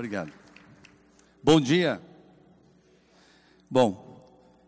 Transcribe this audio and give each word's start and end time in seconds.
Obrigado. 0.00 0.32
Bom 1.44 1.60
dia. 1.60 2.00
Bom, 3.70 4.24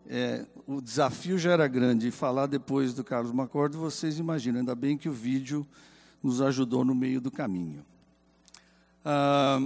é, 0.07 0.45
o 0.67 0.79
desafio 0.79 1.39
já 1.39 1.53
era 1.53 1.67
grande. 1.67 2.09
E 2.09 2.11
falar 2.11 2.45
depois 2.45 2.93
do 2.93 3.03
Carlos 3.03 3.31
Macordo, 3.31 3.79
vocês 3.79 4.19
imaginam. 4.19 4.59
Ainda 4.59 4.75
bem 4.75 4.95
que 4.95 5.09
o 5.09 5.11
vídeo 5.11 5.65
nos 6.21 6.39
ajudou 6.39 6.85
no 6.85 6.93
meio 6.93 7.19
do 7.19 7.31
caminho. 7.31 7.83
Ah, 9.03 9.57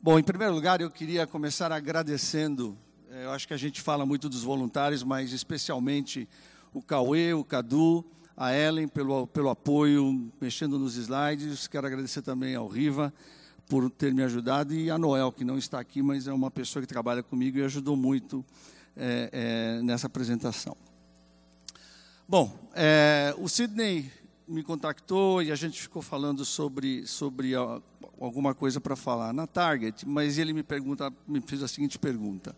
bom, 0.00 0.18
em 0.18 0.22
primeiro 0.22 0.54
lugar, 0.54 0.80
eu 0.80 0.90
queria 0.90 1.26
começar 1.26 1.70
agradecendo. 1.70 2.74
É, 3.10 3.26
eu 3.26 3.32
acho 3.32 3.46
que 3.46 3.52
a 3.52 3.58
gente 3.58 3.82
fala 3.82 4.06
muito 4.06 4.30
dos 4.30 4.44
voluntários, 4.44 5.02
mas 5.02 5.30
especialmente 5.34 6.26
o 6.72 6.80
Cauê, 6.80 7.34
o 7.34 7.44
Cadu, 7.44 8.02
a 8.34 8.54
Ellen 8.54 8.88
pelo, 8.88 9.26
pelo 9.26 9.50
apoio, 9.50 10.32
mexendo 10.40 10.78
nos 10.78 10.96
slides. 10.96 11.66
Quero 11.66 11.86
agradecer 11.86 12.22
também 12.22 12.54
ao 12.54 12.66
Riva 12.66 13.12
por 13.68 13.90
ter 13.90 14.14
me 14.14 14.22
ajudado 14.22 14.74
e 14.74 14.90
a 14.90 14.96
Noel, 14.96 15.30
que 15.30 15.44
não 15.44 15.58
está 15.58 15.78
aqui, 15.78 16.02
mas 16.02 16.26
é 16.26 16.32
uma 16.32 16.50
pessoa 16.50 16.80
que 16.80 16.88
trabalha 16.88 17.22
comigo 17.22 17.58
e 17.58 17.62
ajudou 17.62 17.96
muito 17.96 18.44
é, 18.96 19.28
é, 19.78 19.82
nessa 19.82 20.06
apresentação. 20.06 20.76
Bom, 22.26 22.58
é, 22.74 23.34
o 23.38 23.48
Sidney 23.48 24.10
me 24.46 24.62
contactou 24.62 25.42
e 25.42 25.52
a 25.52 25.54
gente 25.54 25.80
ficou 25.80 26.00
falando 26.00 26.44
sobre, 26.44 27.06
sobre 27.06 27.52
alguma 27.54 28.54
coisa 28.54 28.80
para 28.80 28.96
falar 28.96 29.32
na 29.32 29.46
Target, 29.46 30.08
mas 30.08 30.38
ele 30.38 30.54
me 30.54 30.62
pergunta, 30.62 31.12
me 31.26 31.40
fez 31.42 31.62
a 31.62 31.68
seguinte 31.68 31.98
pergunta. 31.98 32.56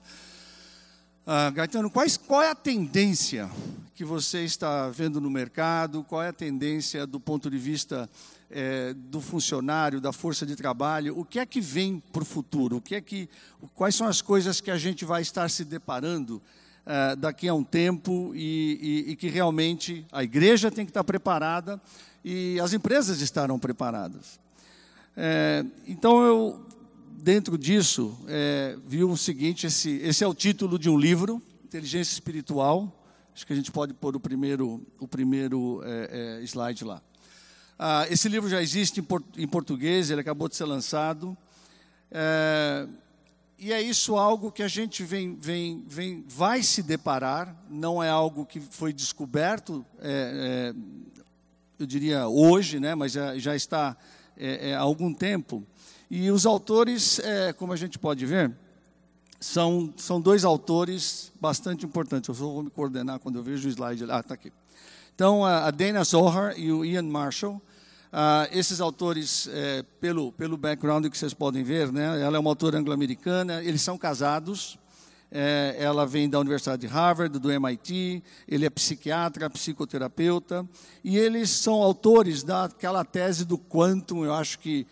Ah, 1.32 1.48
Gaetano, 1.48 1.88
quais, 1.88 2.16
qual 2.16 2.42
é 2.42 2.50
a 2.50 2.56
tendência 2.56 3.48
que 3.94 4.04
você 4.04 4.42
está 4.42 4.88
vendo 4.88 5.20
no 5.20 5.30
mercado? 5.30 6.02
Qual 6.02 6.20
é 6.20 6.26
a 6.26 6.32
tendência 6.32 7.06
do 7.06 7.20
ponto 7.20 7.48
de 7.48 7.56
vista 7.56 8.10
é, 8.50 8.92
do 8.94 9.20
funcionário, 9.20 10.00
da 10.00 10.12
força 10.12 10.44
de 10.44 10.56
trabalho? 10.56 11.16
O 11.16 11.24
que 11.24 11.38
é 11.38 11.46
que 11.46 11.60
vem 11.60 12.02
para 12.12 12.22
o 12.22 12.26
futuro? 12.26 12.78
O 12.78 12.80
que 12.80 12.96
é 12.96 13.00
que, 13.00 13.28
quais 13.76 13.94
são 13.94 14.08
as 14.08 14.20
coisas 14.20 14.60
que 14.60 14.72
a 14.72 14.76
gente 14.76 15.04
vai 15.04 15.22
estar 15.22 15.48
se 15.48 15.64
deparando 15.64 16.42
é, 16.84 17.14
daqui 17.14 17.46
a 17.46 17.54
um 17.54 17.62
tempo 17.62 18.32
e, 18.34 19.04
e, 19.06 19.12
e 19.12 19.14
que 19.14 19.28
realmente 19.28 20.04
a 20.10 20.24
igreja 20.24 20.68
tem 20.68 20.84
que 20.84 20.90
estar 20.90 21.04
preparada 21.04 21.80
e 22.24 22.58
as 22.58 22.72
empresas 22.72 23.20
estarão 23.20 23.56
preparadas? 23.56 24.40
É, 25.16 25.64
então 25.86 26.24
eu 26.24 26.66
dentro 27.20 27.56
disso, 27.58 28.18
é, 28.26 28.76
viu 28.86 29.10
o 29.10 29.16
seguinte: 29.16 29.66
esse, 29.66 29.90
esse 29.98 30.24
é 30.24 30.26
o 30.26 30.34
título 30.34 30.78
de 30.78 30.88
um 30.88 30.98
livro, 30.98 31.42
Inteligência 31.64 32.12
Espiritual. 32.12 32.96
Acho 33.34 33.46
que 33.46 33.52
a 33.52 33.56
gente 33.56 33.70
pode 33.70 33.94
pôr 33.94 34.16
o 34.16 34.20
primeiro, 34.20 34.84
o 34.98 35.06
primeiro 35.06 35.80
é, 35.84 36.40
é, 36.40 36.44
slide 36.44 36.84
lá. 36.84 37.00
Ah, 37.78 38.06
esse 38.10 38.28
livro 38.28 38.48
já 38.48 38.60
existe 38.60 39.00
em, 39.00 39.02
por, 39.02 39.22
em, 39.36 39.46
português, 39.46 40.10
ele 40.10 40.20
acabou 40.20 40.48
de 40.48 40.56
ser 40.56 40.64
lançado. 40.64 41.36
É, 42.10 42.86
e 43.58 43.72
é 43.72 43.80
isso 43.80 44.16
algo 44.16 44.50
que 44.50 44.62
a 44.62 44.68
gente 44.68 45.04
vem, 45.04 45.36
vem, 45.36 45.84
vem, 45.86 46.24
vai 46.26 46.62
se 46.62 46.82
deparar, 46.82 47.54
não 47.70 48.02
é 48.02 48.08
algo 48.08 48.44
que 48.44 48.58
foi 48.58 48.92
descoberto, 48.92 49.84
é, 50.00 50.74
é, 50.74 51.12
eu 51.78 51.86
diria 51.86 52.26
hoje, 52.26 52.80
né, 52.80 52.94
mas 52.94 53.12
já, 53.12 53.38
já 53.38 53.54
está 53.54 53.96
há 54.76 54.78
algum 54.78 55.12
tempo. 55.14 55.66
E 56.10 56.28
os 56.30 56.44
autores, 56.44 57.20
é, 57.20 57.52
como 57.52 57.72
a 57.72 57.76
gente 57.76 57.96
pode 57.96 58.26
ver, 58.26 58.52
são, 59.38 59.94
são 59.96 60.20
dois 60.20 60.44
autores 60.44 61.32
bastante 61.40 61.86
importantes. 61.86 62.28
Eu 62.28 62.34
só 62.34 62.44
vou 62.44 62.64
me 62.64 62.70
coordenar 62.70 63.20
quando 63.20 63.36
eu 63.36 63.42
vejo 63.44 63.68
o 63.68 63.70
slide. 63.70 64.04
Ah, 64.10 64.18
está 64.18 64.34
aqui. 64.34 64.52
Então, 65.14 65.44
a 65.44 65.70
Dana 65.70 66.02
Zohar 66.02 66.58
e 66.58 66.72
o 66.72 66.84
Ian 66.84 67.04
Marshall, 67.04 67.62
ah, 68.12 68.48
esses 68.50 68.80
autores, 68.80 69.48
é, 69.52 69.84
pelo, 70.00 70.32
pelo 70.32 70.56
background 70.56 71.06
que 71.06 71.16
vocês 71.16 71.32
podem 71.32 71.62
ver, 71.62 71.92
né, 71.92 72.20
ela 72.20 72.36
é 72.36 72.40
uma 72.40 72.50
autora 72.50 72.78
anglo-americana, 72.78 73.62
eles 73.62 73.82
são 73.82 73.96
casados, 73.96 74.78
é, 75.30 75.76
ela 75.78 76.04
vem 76.06 76.28
da 76.28 76.40
Universidade 76.40 76.80
de 76.80 76.86
Harvard, 76.88 77.38
do 77.38 77.52
MIT, 77.52 78.22
ele 78.48 78.66
é 78.66 78.70
psiquiatra, 78.70 79.48
psicoterapeuta, 79.48 80.66
e 81.04 81.16
eles 81.16 81.50
são 81.50 81.74
autores 81.74 82.42
daquela 82.42 83.04
tese 83.04 83.44
do 83.44 83.56
quantum, 83.56 84.24
eu 84.24 84.34
acho 84.34 84.58
que 84.58 84.86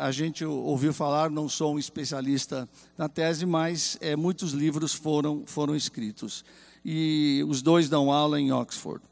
a 0.00 0.10
gente 0.10 0.44
ouviu 0.44 0.92
falar, 0.92 1.30
não 1.30 1.48
sou 1.48 1.74
um 1.74 1.78
especialista 1.78 2.68
na 2.98 3.08
tese, 3.08 3.46
mas 3.46 3.96
é, 4.00 4.14
muitos 4.14 4.52
livros 4.52 4.92
foram, 4.92 5.44
foram 5.46 5.74
escritos. 5.74 6.44
E 6.84 7.44
os 7.48 7.62
dois 7.62 7.88
dão 7.88 8.12
aula 8.12 8.40
em 8.40 8.52
Oxford. 8.52 9.02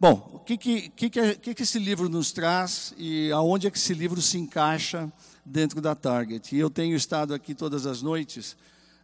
Bom, 0.00 0.30
o 0.34 0.38
que, 0.40 0.56
que, 0.56 0.88
que, 0.88 1.10
que, 1.10 1.54
que 1.54 1.62
esse 1.62 1.78
livro 1.78 2.08
nos 2.08 2.32
traz 2.32 2.92
e 2.98 3.30
aonde 3.30 3.66
é 3.66 3.70
que 3.70 3.78
esse 3.78 3.94
livro 3.94 4.20
se 4.20 4.36
encaixa 4.36 5.12
dentro 5.44 5.80
da 5.80 5.94
Target? 5.94 6.56
E 6.56 6.58
eu 6.58 6.68
tenho 6.68 6.96
estado 6.96 7.32
aqui 7.32 7.54
todas 7.54 7.86
as 7.86 8.02
noites 8.02 8.56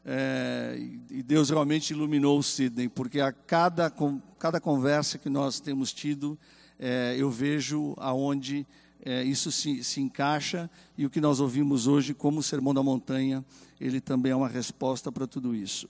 é, 0.05 0.77
e 1.11 1.23
Deus 1.23 1.51
realmente 1.51 1.91
iluminou 1.91 2.39
o 2.39 2.43
Sidney, 2.43 2.89
porque 2.89 3.21
a 3.21 3.31
cada, 3.31 3.93
cada 4.39 4.59
conversa 4.59 5.19
que 5.19 5.29
nós 5.29 5.61
temos 5.61 5.93
tido, 5.93 6.39
é, 6.79 7.15
eu 7.19 7.31
vejo 7.31 7.95
aonde 7.99 8.67
é, 9.09 9.25
isso 9.25 9.51
se, 9.51 9.83
se 9.83 10.03
encaixa 10.03 10.69
e 10.95 11.07
o 11.07 11.09
que 11.09 11.19
nós 11.19 11.41
ouvimos 11.41 11.87
hoje, 11.87 12.13
como 12.13 12.41
o 12.41 12.43
Sermão 12.43 12.75
da 12.75 12.83
Montanha, 12.83 13.43
ele 13.81 14.03
também 14.03 14.33
é 14.33 14.37
uma 14.37 14.51
resposta 14.51 15.11
para 15.11 15.27
tudo 15.27 15.55
isso. 15.55 15.89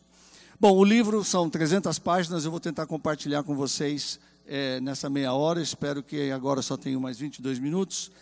Bom, 0.60 0.70
o 0.70 0.84
livro 0.84 1.24
são 1.24 1.50
300 1.50 1.98
páginas, 1.98 2.44
eu 2.44 2.52
vou 2.52 2.60
tentar 2.60 2.86
compartilhar 2.86 3.42
com 3.42 3.56
vocês 3.56 4.20
é, 4.46 4.78
nessa 4.78 5.10
meia 5.10 5.32
hora, 5.32 5.60
espero 5.60 6.00
que 6.00 6.30
agora 6.30 6.62
só 6.62 6.76
tenho 6.76 7.00
mais 7.00 7.18
22 7.18 7.58
minutos, 7.58 8.12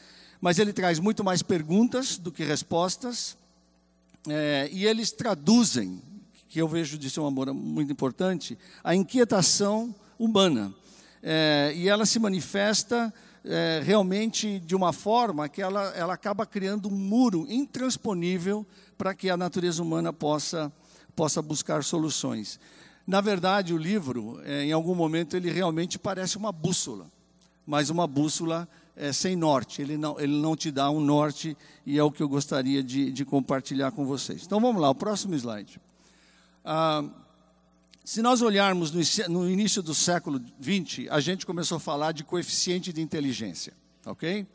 mas 0.41 0.59
ele 0.59 0.73
traz 0.73 0.99
muito 0.99 1.23
mais 1.23 1.43
perguntas 1.43 2.17
do 2.17 2.33
que 2.33 2.43
respostas, 2.43 3.37
é, 4.27 4.71
e 4.73 4.87
eles 4.87 5.13
traduzem, 5.13 6.01
que 6.49 6.59
eu 6.59 6.67
vejo 6.67 6.97
de 6.97 7.11
ser 7.11 7.21
um 7.21 7.27
amor 7.27 7.53
muito 7.53 7.93
importante, 7.93 8.57
a 8.83 8.95
inquietação 8.95 9.95
humana. 10.19 10.75
É, 11.23 11.75
e 11.77 11.87
ela 11.87 12.07
se 12.07 12.19
manifesta 12.19 13.13
é, 13.47 13.81
realmente 13.85 14.59
de 14.59 14.75
uma 14.75 14.93
forma 14.93 15.49
que 15.49 15.63
ela, 15.63 15.85
ela 15.95 16.15
acaba 16.15 16.45
criando 16.45 16.89
um 16.89 16.97
muro 16.97 17.47
intransponível 17.49 18.67
para 18.99 19.15
que 19.15 19.31
a 19.31 19.37
natureza 19.37 19.83
humana 19.83 20.13
possa, 20.13 20.73
possa 21.15 21.41
buscar 21.41 21.85
soluções. 21.85 22.59
Na 23.07 23.21
verdade, 23.21 23.73
o 23.73 23.79
livro, 23.79 24.41
é, 24.45 24.65
em 24.65 24.73
algum 24.73 24.95
momento, 24.95 25.37
ele 25.37 25.51
realmente 25.51 25.99
parece 25.99 26.37
uma 26.37 26.51
bússola, 26.51 27.07
mas 27.65 27.89
uma 27.89 28.07
bússola 28.07 28.69
é, 28.97 29.13
sem 29.13 29.37
norte. 29.37 29.81
Ele 29.81 29.97
não, 29.97 30.19
ele 30.19 30.41
não 30.41 30.57
te 30.57 30.73
dá 30.73 30.91
um 30.91 31.01
norte 31.01 31.57
e 31.85 31.99
é 31.99 32.03
o 32.03 32.11
que 32.11 32.23
eu 32.23 32.29
gostaria 32.29 32.83
de, 32.83 33.13
de 33.13 33.25
compartilhar 33.25 33.93
com 33.93 34.05
vocês. 34.05 34.43
Então 34.45 34.61
vamos 34.61 34.83
lá, 34.83 34.91
o 34.91 34.95
próximo 34.95 35.35
slide. 35.37 35.81
Ah, 36.65 37.05
se 38.07 38.23
nós 38.23 38.41
olharmos 38.41 38.93
no, 39.29 39.51
início 39.51 39.83
do 39.83 39.93
século 39.93 40.41
XX, 40.63 41.09
a 41.11 41.19
gente 41.19 41.45
começou 41.45 41.79
a 41.79 41.81
falar 41.81 42.13
de 42.13 42.23
coeficiente 42.23 42.93
de 42.93 43.03
inteligência, 43.03 43.73
ok? 44.07 44.47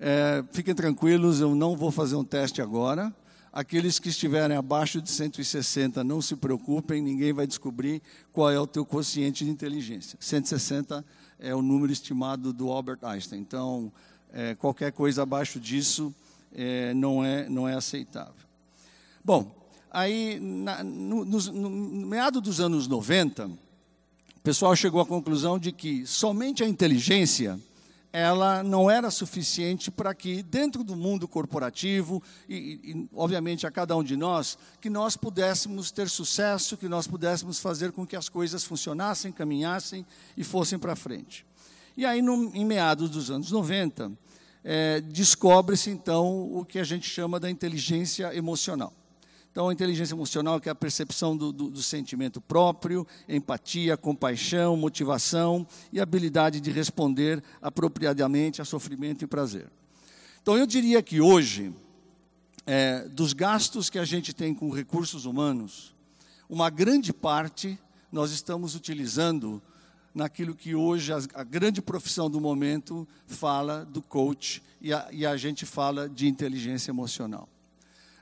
É, 0.00 0.44
fiquem 0.50 0.74
tranquilos, 0.74 1.40
eu 1.40 1.54
não 1.54 1.76
vou 1.76 1.92
fazer 1.92 2.16
um 2.16 2.24
teste 2.24 2.60
agora. 2.60 3.14
Aqueles 3.52 4.00
que 4.00 4.08
estiverem 4.08 4.56
abaixo 4.56 5.00
de 5.00 5.12
160, 5.12 6.02
não 6.02 6.20
se 6.20 6.34
preocupem, 6.34 7.00
ninguém 7.00 7.32
vai 7.32 7.46
descobrir 7.46 8.02
qual 8.32 8.50
é 8.50 8.58
o 8.58 8.66
teu 8.66 8.84
quociente 8.84 9.44
de 9.44 9.50
inteligência. 9.52 10.18
160 10.20 11.04
é 11.38 11.54
o 11.54 11.62
número 11.62 11.92
estimado 11.92 12.52
do 12.52 12.68
Albert 12.68 12.98
Einstein. 13.02 13.38
Então, 13.38 13.92
é, 14.32 14.56
qualquer 14.56 14.90
coisa 14.90 15.22
abaixo 15.22 15.60
disso 15.60 16.12
é, 16.52 16.92
não, 16.94 17.24
é, 17.24 17.48
não 17.48 17.68
é 17.68 17.74
aceitável. 17.74 18.34
Bom, 19.24 19.56
aí, 19.90 20.38
na, 20.40 20.82
no, 20.82 21.24
no, 21.24 21.40
no 21.52 22.06
meado 22.06 22.40
dos 22.40 22.60
anos 22.60 22.86
90, 22.86 23.46
o 23.46 24.40
pessoal 24.42 24.74
chegou 24.76 25.00
à 25.00 25.06
conclusão 25.06 25.58
de 25.58 25.72
que 25.72 26.06
somente 26.06 26.62
a 26.62 26.68
inteligência 26.68 27.58
ela 28.10 28.62
não 28.62 28.90
era 28.90 29.10
suficiente 29.10 29.90
para 29.90 30.14
que 30.14 30.42
dentro 30.42 30.82
do 30.82 30.96
mundo 30.96 31.28
corporativo 31.28 32.22
e, 32.48 32.80
e, 32.82 33.08
obviamente 33.14 33.66
a 33.66 33.70
cada 33.70 33.94
um 33.94 34.02
de 34.02 34.16
nós 34.16 34.56
que 34.80 34.88
nós 34.88 35.14
pudéssemos 35.14 35.90
ter 35.90 36.08
sucesso 36.08 36.78
que 36.78 36.88
nós 36.88 37.06
pudéssemos 37.06 37.58
fazer 37.60 37.92
com 37.92 38.06
que 38.06 38.16
as 38.16 38.30
coisas 38.30 38.64
funcionassem 38.64 39.30
caminhassem 39.30 40.06
e 40.36 40.42
fossem 40.42 40.78
para 40.78 40.96
frente. 40.96 41.44
E 41.96 42.06
aí 42.06 42.22
no, 42.22 42.50
em 42.54 42.64
meados 42.64 43.10
dos 43.10 43.30
anos 43.30 43.50
90 43.50 44.10
é, 44.64 45.02
descobre-se 45.02 45.90
então 45.90 46.50
o 46.54 46.64
que 46.64 46.78
a 46.78 46.84
gente 46.84 47.08
chama 47.08 47.38
da 47.38 47.50
inteligência 47.50 48.34
emocional 48.34 48.92
então, 49.50 49.68
a 49.68 49.72
inteligência 49.72 50.14
emocional, 50.14 50.60
que 50.60 50.68
é 50.68 50.72
a 50.72 50.74
percepção 50.74 51.36
do, 51.36 51.52
do, 51.52 51.70
do, 51.70 51.82
sentimento 51.82 52.40
próprio, 52.40 53.06
empatia, 53.28 53.96
compaixão, 53.96 54.76
motivação 54.76 55.66
e 55.92 56.00
habilidade 56.00 56.60
de 56.60 56.70
responder 56.70 57.42
apropriadamente 57.60 58.62
a 58.62 58.64
sofrimento 58.64 59.24
e 59.24 59.26
prazer. 59.26 59.68
Então, 60.40 60.56
eu 60.56 60.66
diria 60.66 61.02
que 61.02 61.20
hoje, 61.20 61.74
é, 62.66 63.08
dos 63.08 63.32
gastos 63.32 63.90
que 63.90 63.98
a 63.98 64.04
gente 64.04 64.32
tem 64.32 64.54
com 64.54 64.70
recursos 64.70 65.24
humanos, 65.24 65.94
uma 66.48 66.70
grande 66.70 67.12
parte 67.12 67.78
nós 68.12 68.30
estamos 68.30 68.74
utilizando 68.74 69.60
naquilo 70.14 70.54
que 70.54 70.74
hoje 70.74 71.12
a, 71.12 71.18
a 71.34 71.44
grande 71.44 71.82
profissão 71.82 72.30
do 72.30 72.40
momento 72.40 73.06
fala 73.26 73.84
do 73.84 74.00
coach 74.00 74.62
e 74.80 74.92
a, 74.92 75.08
e 75.10 75.26
a 75.26 75.36
gente 75.36 75.66
fala 75.66 76.08
de 76.08 76.26
inteligência 76.26 76.90
emocional. 76.90 77.48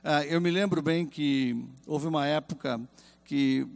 Uh, 0.03 0.23
eu 0.29 0.39
me 0.39 0.51
lembro 0.51 0.81
bem 0.81 1.05
que 1.05 1.65
houve 1.85 2.07
uma 2.07 2.25
época 2.25 2.79
que 3.25 3.67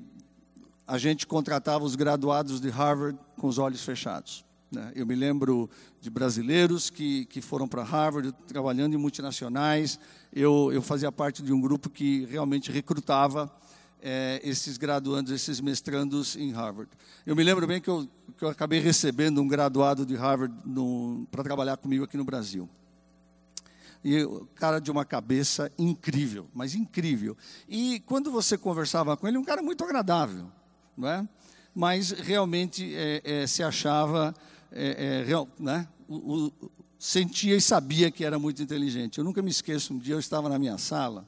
a 0.87 0.97
gente 0.97 1.25
contratava 1.25 1.83
os 1.83 1.95
graduados 1.95 2.59
de 2.59 2.69
Harvard 2.69 3.17
com 3.37 3.47
os 3.47 3.57
olhos 3.57 3.83
fechados. 3.83 4.45
Né? 4.71 4.91
Eu 4.95 5.05
me 5.05 5.15
lembro 5.15 5.69
de 5.99 6.09
brasileiros 6.09 6.89
que, 6.89 7.25
que 7.25 7.41
foram 7.41 7.67
para 7.67 7.83
Harvard 7.83 8.31
trabalhando 8.47 8.93
em 8.93 8.97
multinacionais. 8.97 9.99
Eu, 10.31 10.71
eu 10.71 10.81
fazia 10.81 11.11
parte 11.11 11.41
de 11.41 11.51
um 11.51 11.59
grupo 11.59 11.89
que 11.89 12.25
realmente 12.25 12.71
recrutava 12.71 13.51
é, 14.01 14.39
esses 14.43 14.77
graduandos, 14.77 15.31
esses 15.31 15.59
mestrandos 15.59 16.35
em 16.35 16.51
Harvard. 16.51 16.89
Eu 17.25 17.35
me 17.35 17.43
lembro 17.43 17.67
bem 17.67 17.81
que 17.81 17.89
eu, 17.89 18.07
que 18.37 18.45
eu 18.45 18.49
acabei 18.49 18.79
recebendo 18.79 19.41
um 19.41 19.47
graduado 19.47 20.05
de 20.05 20.15
Harvard 20.15 20.55
para 21.29 21.43
trabalhar 21.43 21.77
comigo 21.77 22.05
aqui 22.05 22.15
no 22.15 22.23
Brasil. 22.23 22.69
E 24.03 24.25
cara 24.55 24.79
de 24.79 24.89
uma 24.89 25.05
cabeça 25.05 25.71
incrível, 25.77 26.47
mas 26.53 26.73
incrível. 26.73 27.37
E 27.69 27.99
quando 28.01 28.31
você 28.31 28.57
conversava 28.57 29.15
com 29.15 29.27
ele, 29.27 29.37
um 29.37 29.43
cara 29.43 29.61
muito 29.61 29.83
agradável, 29.83 30.51
não 30.97 31.07
é? 31.07 31.27
Mas 31.73 32.11
realmente 32.11 32.93
é, 32.95 33.21
é, 33.23 33.47
se 33.47 33.61
achava 33.61 34.33
é, 34.71 35.19
é, 35.19 35.23
real, 35.23 35.47
né? 35.59 35.87
O, 36.07 36.47
o, 36.47 36.71
sentia 36.97 37.55
e 37.55 37.61
sabia 37.61 38.11
que 38.11 38.25
era 38.25 38.37
muito 38.37 38.61
inteligente. 38.61 39.17
Eu 39.17 39.23
nunca 39.23 39.41
me 39.41 39.49
esqueço, 39.49 39.93
um 39.93 39.97
dia 39.97 40.15
eu 40.15 40.19
estava 40.19 40.49
na 40.49 40.59
minha 40.59 40.77
sala, 40.77 41.27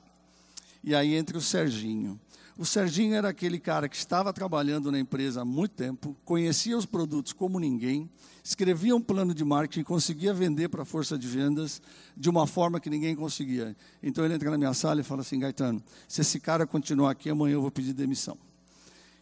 e 0.83 0.93
aí 0.93 1.13
entra 1.15 1.37
o 1.37 1.41
Serginho. 1.41 2.19
O 2.55 2.65
Serginho 2.65 3.15
era 3.15 3.29
aquele 3.29 3.59
cara 3.59 3.89
que 3.89 3.95
estava 3.95 4.31
trabalhando 4.31 4.91
na 4.91 4.99
empresa 4.99 5.41
há 5.41 5.45
muito 5.45 5.71
tempo, 5.71 6.15
conhecia 6.23 6.77
os 6.77 6.85
produtos 6.85 7.33
como 7.33 7.59
ninguém, 7.59 8.07
escrevia 8.43 8.95
um 8.95 9.01
plano 9.01 9.33
de 9.33 9.43
marketing, 9.43 9.83
conseguia 9.83 10.33
vender 10.35 10.69
para 10.69 10.83
a 10.83 10.85
força 10.85 11.17
de 11.17 11.27
vendas 11.27 11.81
de 12.15 12.29
uma 12.29 12.45
forma 12.45 12.79
que 12.79 12.91
ninguém 12.91 13.15
conseguia. 13.15 13.75
Então 14.03 14.23
ele 14.23 14.35
entra 14.35 14.51
na 14.51 14.57
minha 14.57 14.73
sala 14.73 15.01
e 15.01 15.03
fala 15.03 15.21
assim: 15.21 15.39
Gaetano, 15.39 15.81
se 16.07 16.21
esse 16.21 16.39
cara 16.39 16.67
continuar 16.67 17.11
aqui, 17.11 17.27
amanhã 17.27 17.53
eu 17.53 17.61
vou 17.61 17.71
pedir 17.71 17.91
demissão. 17.93 18.37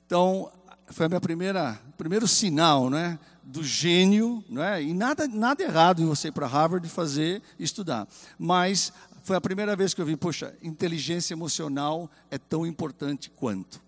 Então, 0.06 0.52
foi 0.88 1.06
a 1.06 1.10
minha 1.10 1.22
primeira 1.22 1.80
primeiro 1.98 2.28
sinal, 2.28 2.90
né, 2.90 3.18
do 3.44 3.64
gênio, 3.64 4.44
né? 4.50 4.84
E 4.84 4.94
nada 4.94 5.26
nada 5.26 5.64
errado 5.64 6.02
em 6.02 6.06
você 6.06 6.28
ir 6.28 6.32
para 6.32 6.48
Harvard 6.48 6.88
fazer 6.90 7.42
estudar, 7.58 8.08
mas 8.38 8.92
foi 9.24 9.36
a 9.36 9.42
primeira 9.42 9.76
vez 9.76 9.94
que 9.94 10.02
eu 10.02 10.06
vi, 10.06 10.16
poxa, 10.16 10.56
inteligência 10.62 11.34
emocional 11.34 12.10
é 12.30 12.38
tão 12.38 12.66
importante 12.66 13.30
quanto. 13.30 13.82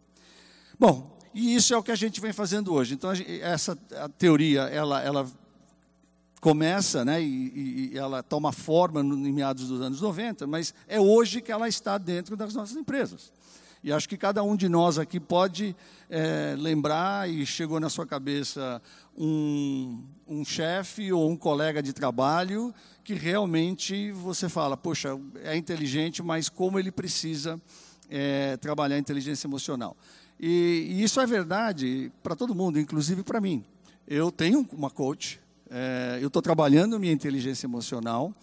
Bom, 0.80 1.18
e 1.34 1.56
isso 1.56 1.74
é 1.74 1.78
o 1.78 1.84
que 1.84 1.92
a 1.92 1.96
gente 1.96 2.22
vem 2.22 2.34
fazendo 2.34 2.74
hoje. 2.74 2.94
Então 2.94 3.12
essa 3.42 3.76
teoria, 4.18 4.62
ela 4.64 5.02
ela 5.02 5.28
começa, 6.44 7.06
né, 7.06 7.22
e, 7.22 7.92
e 7.94 7.98
ela 7.98 8.22
toma 8.22 8.52
forma 8.52 9.02
no, 9.02 9.16
em 9.26 9.32
meados 9.32 9.70
dos 9.70 9.80
anos 9.80 10.02
90, 10.02 10.46
mas 10.46 10.74
é 10.90 11.00
hoje 11.00 11.42
que 11.42 11.50
ela 11.50 11.70
está 11.70 11.98
dentro 11.98 12.36
das 12.36 12.54
nossas 12.54 12.76
empresas. 12.76 13.32
E 13.84 13.92
acho 13.92 14.08
que 14.08 14.16
cada 14.16 14.42
um 14.42 14.56
de 14.56 14.70
nós 14.70 14.98
aqui 14.98 15.20
pode 15.20 15.76
é, 16.10 16.56
lembrar 16.58 17.30
e 17.30 17.46
chegou 17.46 17.82
na 17.82 17.90
sua 17.90 18.08
cabeça 18.08 18.82
um, 19.18 20.02
um 20.26 20.46
chefe 20.46 21.12
ou 21.12 21.30
um 21.30 21.36
colega 21.36 21.84
de 21.84 21.92
trabalho 21.92 22.74
que 23.04 23.14
realmente 23.14 24.12
você 24.12 24.48
fala, 24.48 24.78
poxa, 24.78 25.20
é 25.44 25.58
inteligente, 25.58 26.24
mas 26.24 26.48
como 26.48 26.80
ele 26.80 26.92
precisa 26.92 27.62
é, 28.10 28.56
trabalhar 28.58 28.96
a 28.96 29.00
inteligência 29.00 29.48
emocional. 29.48 29.98
E, 30.40 30.88
e 30.90 31.04
isso 31.04 31.20
é 31.20 31.26
verdade 31.26 32.10
para 32.24 32.38
todo 32.38 32.56
mundo, 32.56 32.80
inclusive 32.80 33.22
para 33.22 33.42
mim. 33.42 33.66
Eu 34.08 34.32
tenho 34.32 34.66
uma 34.72 34.90
coach, 34.90 35.42
é, 35.70 36.20
eu 36.22 36.28
estou 36.28 36.42
trabalhando 36.42 36.98
minha 36.98 37.12
inteligência 37.12 37.66
emocional, 37.66 38.34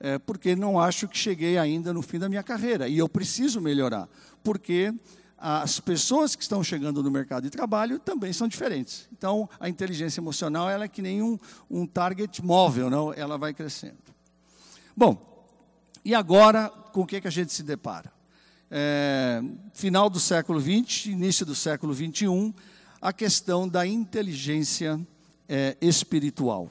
é, 0.00 0.18
porque 0.18 0.54
não 0.54 0.78
acho 0.78 1.08
que 1.08 1.16
cheguei 1.16 1.58
ainda 1.58 1.92
no 1.92 2.02
fim 2.02 2.18
da 2.18 2.28
minha 2.28 2.42
carreira. 2.42 2.88
E 2.88 2.98
eu 2.98 3.08
preciso 3.08 3.60
melhorar, 3.60 4.08
porque 4.42 4.92
as 5.36 5.78
pessoas 5.78 6.34
que 6.34 6.42
estão 6.42 6.64
chegando 6.64 7.02
no 7.02 7.10
mercado 7.10 7.44
de 7.44 7.50
trabalho 7.50 7.98
também 7.98 8.32
são 8.32 8.48
diferentes. 8.48 9.08
Então, 9.16 9.48
a 9.60 9.68
inteligência 9.68 10.20
emocional 10.20 10.68
ela 10.68 10.84
é 10.84 10.88
que 10.88 11.00
nem 11.00 11.22
um, 11.22 11.38
um 11.70 11.86
target 11.86 12.44
móvel, 12.44 12.90
não? 12.90 13.12
ela 13.14 13.38
vai 13.38 13.54
crescendo. 13.54 13.98
Bom, 14.96 15.46
e 16.04 16.14
agora, 16.14 16.68
com 16.92 17.02
o 17.02 17.06
que, 17.06 17.20
que 17.20 17.28
a 17.28 17.30
gente 17.30 17.52
se 17.52 17.62
depara? 17.62 18.12
É, 18.70 19.40
final 19.72 20.10
do 20.10 20.18
século 20.18 20.60
XX, 20.60 21.06
início 21.06 21.46
do 21.46 21.54
século 21.54 21.94
XXI, 21.94 22.52
a 23.00 23.12
questão 23.12 23.68
da 23.68 23.86
inteligência 23.86 25.00
é, 25.48 25.76
espiritual. 25.80 26.68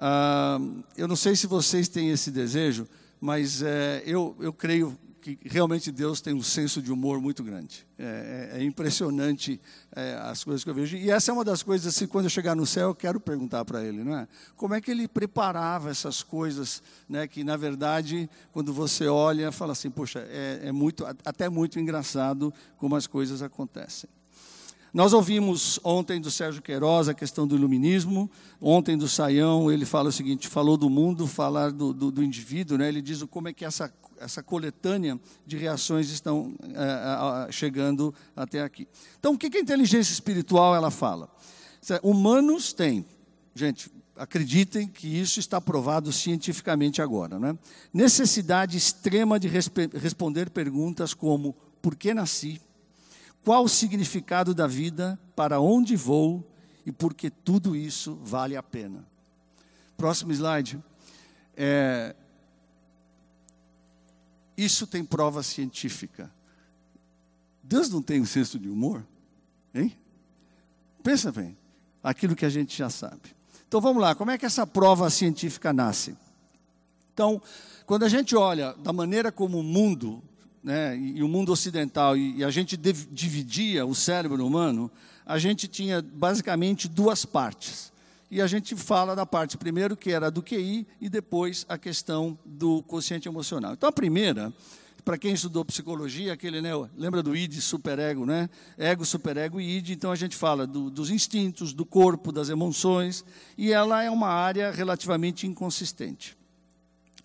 Ah, 0.00 0.58
eu 0.96 1.08
não 1.08 1.16
sei 1.16 1.34
se 1.34 1.46
vocês 1.46 1.88
têm 1.88 2.10
esse 2.10 2.30
desejo, 2.30 2.86
mas 3.20 3.62
é, 3.62 4.02
eu, 4.06 4.36
eu 4.38 4.52
creio 4.52 4.96
que 5.20 5.36
realmente 5.44 5.90
Deus 5.90 6.20
tem 6.20 6.32
um 6.32 6.42
senso 6.42 6.80
de 6.80 6.92
humor 6.92 7.20
muito 7.20 7.42
grande. 7.42 7.84
É, 7.98 8.50
é, 8.54 8.60
é 8.60 8.64
impressionante 8.64 9.60
é, 9.94 10.14
as 10.14 10.44
coisas 10.44 10.62
que 10.62 10.70
eu 10.70 10.74
vejo. 10.74 10.96
E 10.96 11.10
essa 11.10 11.32
é 11.32 11.34
uma 11.34 11.44
das 11.44 11.62
coisas, 11.64 11.94
assim, 11.94 12.06
quando 12.06 12.26
eu 12.26 12.30
chegar 12.30 12.54
no 12.54 12.64
céu, 12.64 12.90
eu 12.90 12.94
quero 12.94 13.18
perguntar 13.18 13.64
para 13.64 13.84
ele, 13.84 14.04
não 14.04 14.16
é? 14.16 14.28
Como 14.56 14.74
é 14.74 14.80
que 14.80 14.90
ele 14.90 15.08
preparava 15.08 15.90
essas 15.90 16.22
coisas, 16.22 16.80
né? 17.08 17.26
Que 17.26 17.42
na 17.42 17.56
verdade, 17.56 18.30
quando 18.52 18.72
você 18.72 19.08
olha, 19.08 19.50
fala 19.50 19.72
assim, 19.72 19.90
poxa, 19.90 20.20
é, 20.30 20.60
é 20.68 20.72
muito, 20.72 21.04
até 21.04 21.48
muito 21.48 21.80
engraçado 21.80 22.54
como 22.76 22.94
as 22.94 23.08
coisas 23.08 23.42
acontecem. 23.42 24.08
Nós 24.92 25.12
ouvimos 25.12 25.78
ontem 25.84 26.20
do 26.20 26.30
Sérgio 26.30 26.62
Queiroz 26.62 27.08
a 27.08 27.14
questão 27.14 27.46
do 27.46 27.54
iluminismo, 27.54 28.30
ontem 28.60 28.96
do 28.96 29.06
Saião, 29.06 29.70
ele 29.70 29.84
fala 29.84 30.08
o 30.08 30.12
seguinte, 30.12 30.48
falou 30.48 30.76
do 30.78 30.88
mundo, 30.88 31.26
falar 31.26 31.70
do, 31.70 31.92
do, 31.92 32.10
do 32.10 32.24
indivíduo, 32.24 32.78
né? 32.78 32.88
ele 32.88 33.02
diz 33.02 33.22
como 33.24 33.48
é 33.48 33.52
que 33.52 33.64
essa, 33.66 33.92
essa 34.18 34.42
coletânea 34.42 35.20
de 35.46 35.58
reações 35.58 36.10
estão 36.10 36.54
é, 36.62 37.52
chegando 37.52 38.14
até 38.34 38.62
aqui. 38.62 38.88
Então, 39.18 39.34
o 39.34 39.38
que, 39.38 39.50
que 39.50 39.58
a 39.58 39.60
inteligência 39.60 40.12
espiritual 40.12 40.74
ela 40.74 40.90
fala? 40.90 41.28
Humanos 42.02 42.72
têm, 42.72 43.04
gente, 43.54 43.90
acreditem 44.16 44.88
que 44.88 45.06
isso 45.06 45.38
está 45.38 45.60
provado 45.60 46.10
cientificamente 46.12 47.02
agora, 47.02 47.38
né? 47.38 47.56
necessidade 47.92 48.76
extrema 48.76 49.38
de 49.38 49.48
resp 49.48 49.78
responder 49.94 50.50
perguntas 50.50 51.12
como, 51.12 51.54
por 51.80 51.94
que 51.94 52.12
nasci? 52.14 52.60
Qual 53.44 53.64
o 53.64 53.68
significado 53.68 54.54
da 54.54 54.66
vida, 54.66 55.18
para 55.34 55.60
onde 55.60 55.96
vou 55.96 56.44
e 56.84 56.92
por 56.92 57.12
que 57.12 57.28
tudo 57.28 57.76
isso 57.76 58.18
vale 58.22 58.56
a 58.56 58.62
pena. 58.62 59.04
Próximo 59.96 60.32
slide. 60.32 60.82
É, 61.54 62.16
isso 64.56 64.86
tem 64.86 65.04
prova 65.04 65.42
científica. 65.42 66.30
Deus 67.62 67.90
não 67.90 68.00
tem 68.00 68.20
um 68.20 68.26
senso 68.26 68.58
de 68.58 68.68
humor? 68.68 69.06
Hein? 69.74 69.94
Pensa 71.02 71.30
bem, 71.30 71.56
aquilo 72.02 72.34
que 72.34 72.46
a 72.46 72.48
gente 72.48 72.76
já 72.76 72.88
sabe. 72.88 73.36
Então 73.66 73.80
vamos 73.80 74.02
lá, 74.02 74.14
como 74.14 74.30
é 74.30 74.38
que 74.38 74.46
essa 74.46 74.66
prova 74.66 75.10
científica 75.10 75.72
nasce? 75.72 76.16
Então, 77.12 77.42
quando 77.84 78.04
a 78.04 78.08
gente 78.08 78.34
olha 78.34 78.72
da 78.74 78.92
maneira 78.92 79.30
como 79.30 79.58
o 79.58 79.62
mundo 79.62 80.22
né, 80.62 80.96
e, 80.96 81.22
o 81.22 81.28
mundo 81.28 81.52
ocidental, 81.52 82.16
e, 82.16 82.38
e 82.38 82.44
a 82.44 82.50
gente 82.50 82.76
dividia 82.76 83.86
o 83.86 83.94
cérebro 83.94 84.44
humano, 84.46 84.90
a 85.24 85.38
gente 85.38 85.68
tinha 85.68 86.00
basicamente 86.02 86.88
duas 86.88 87.24
partes. 87.24 87.92
E 88.30 88.42
a 88.42 88.46
gente 88.46 88.76
fala 88.76 89.16
da 89.16 89.24
parte 89.24 89.56
primeiro 89.56 89.96
que 89.96 90.10
era 90.10 90.30
do 90.30 90.42
QI 90.42 90.86
e 91.00 91.08
depois 91.08 91.64
a 91.68 91.78
questão 91.78 92.38
do 92.44 92.82
consciente 92.82 93.26
emocional. 93.26 93.72
Então 93.72 93.88
a 93.88 93.92
primeira, 93.92 94.52
para 95.02 95.16
quem 95.16 95.32
estudou 95.32 95.64
psicologia, 95.64 96.34
aquele 96.34 96.60
né, 96.60 96.70
lembra 96.94 97.22
do 97.22 97.34
id 97.34 97.54
superego, 97.60 98.26
né? 98.26 98.50
Ego, 98.76 99.06
superego 99.06 99.58
e 99.58 99.78
id. 99.78 99.90
Então 99.90 100.12
a 100.12 100.16
gente 100.16 100.36
fala 100.36 100.66
do, 100.66 100.90
dos 100.90 101.08
instintos, 101.08 101.72
do 101.72 101.86
corpo, 101.86 102.30
das 102.30 102.50
emoções, 102.50 103.24
e 103.56 103.72
ela 103.72 104.02
é 104.02 104.10
uma 104.10 104.28
área 104.28 104.70
relativamente 104.70 105.46
inconsistente. 105.46 106.36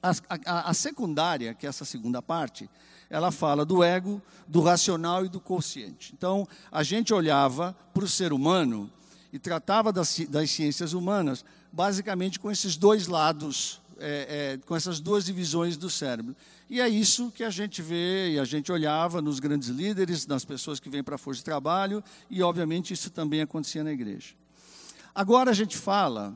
A, 0.01 0.11
a, 0.29 0.69
a 0.69 0.73
secundária, 0.73 1.53
que 1.53 1.65
é 1.65 1.69
essa 1.69 1.83
segunda 1.83 2.21
parte, 2.21 2.69
ela 3.13 3.31
fala 3.31 3.63
do 3.63 3.83
ego, 3.83 4.19
do 4.47 4.59
racional 4.59 5.23
e 5.23 5.29
do 5.29 5.39
consciente. 5.39 6.11
Então, 6.17 6.47
a 6.71 6.81
gente 6.81 7.13
olhava 7.13 7.77
para 7.93 8.03
o 8.03 8.07
ser 8.07 8.33
humano 8.33 8.89
e 9.31 9.37
tratava 9.37 9.93
das, 9.93 10.19
das, 10.27 10.49
ciências 10.49 10.93
humanas 10.93 11.45
basicamente 11.71 12.39
com 12.39 12.49
esses 12.49 12.75
dois 12.75 13.05
lados, 13.05 13.79
é, 13.99 14.55
é, 14.55 14.65
com 14.65 14.75
essas 14.75 14.99
duas 14.99 15.25
divisões 15.25 15.77
do 15.77 15.91
cérebro. 15.91 16.35
E 16.67 16.81
é 16.81 16.89
isso 16.89 17.29
que 17.29 17.43
a 17.43 17.51
gente 17.51 17.83
vê 17.83 18.31
e 18.31 18.39
a 18.39 18.45
gente 18.45 18.71
olhava 18.71 19.21
nos 19.21 19.39
grandes 19.39 19.69
líderes, 19.69 20.25
nas 20.25 20.43
pessoas 20.43 20.79
que 20.79 20.89
vêm 20.89 21.03
para 21.03 21.13
a 21.13 21.19
força 21.19 21.37
de 21.37 21.45
trabalho, 21.45 22.03
e 22.31 22.41
obviamente 22.41 22.95
isso 22.95 23.11
também 23.11 23.41
acontecia 23.41 23.83
na 23.83 23.91
igreja. 23.91 24.33
Agora 25.13 25.51
a 25.51 25.53
gente 25.53 25.77
fala 25.77 26.33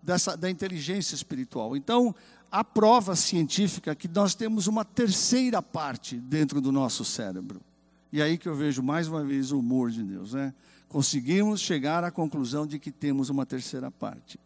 dessa, 0.00 0.36
da 0.36 0.48
inteligência 0.48 1.16
espiritual. 1.16 1.76
Então, 1.76 2.14
a 2.50 2.64
prova 2.64 3.14
científica 3.14 3.94
que 3.94 4.08
nós 4.08 4.34
temos 4.34 4.66
uma 4.66 4.84
terceira 4.84 5.62
parte 5.62 6.16
dentro 6.16 6.60
do 6.60 6.72
nosso 6.72 7.04
cérebro. 7.04 7.60
E 8.12 8.20
aí 8.20 8.36
que 8.36 8.48
eu 8.48 8.54
vejo 8.54 8.82
mais 8.82 9.06
uma 9.06 9.22
vez 9.22 9.52
o 9.52 9.58
humor 9.60 9.90
de 9.90 10.02
Deus, 10.02 10.34
né? 10.34 10.52
Conseguimos 10.88 11.60
chegar 11.60 12.02
à 12.02 12.10
conclusão 12.10 12.66
de 12.66 12.78
que 12.78 12.90
temos 12.90 13.30
uma 13.30 13.46
terceira 13.46 13.90
parte. 13.90 14.40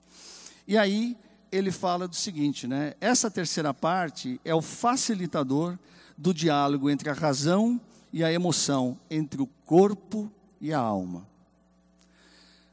E 0.68 0.76
aí 0.76 1.16
ele 1.50 1.70
fala 1.70 2.06
do 2.06 2.14
seguinte, 2.14 2.66
né? 2.66 2.94
Essa 3.00 3.30
terceira 3.30 3.72
parte 3.72 4.38
é 4.44 4.54
o 4.54 4.60
facilitador 4.60 5.78
do 6.16 6.34
diálogo 6.34 6.90
entre 6.90 7.08
a 7.08 7.14
razão 7.14 7.80
e 8.12 8.22
a 8.22 8.30
emoção, 8.30 8.98
entre 9.10 9.40
o 9.40 9.46
corpo 9.64 10.30
e 10.60 10.72
a 10.72 10.78
alma. 10.78 11.26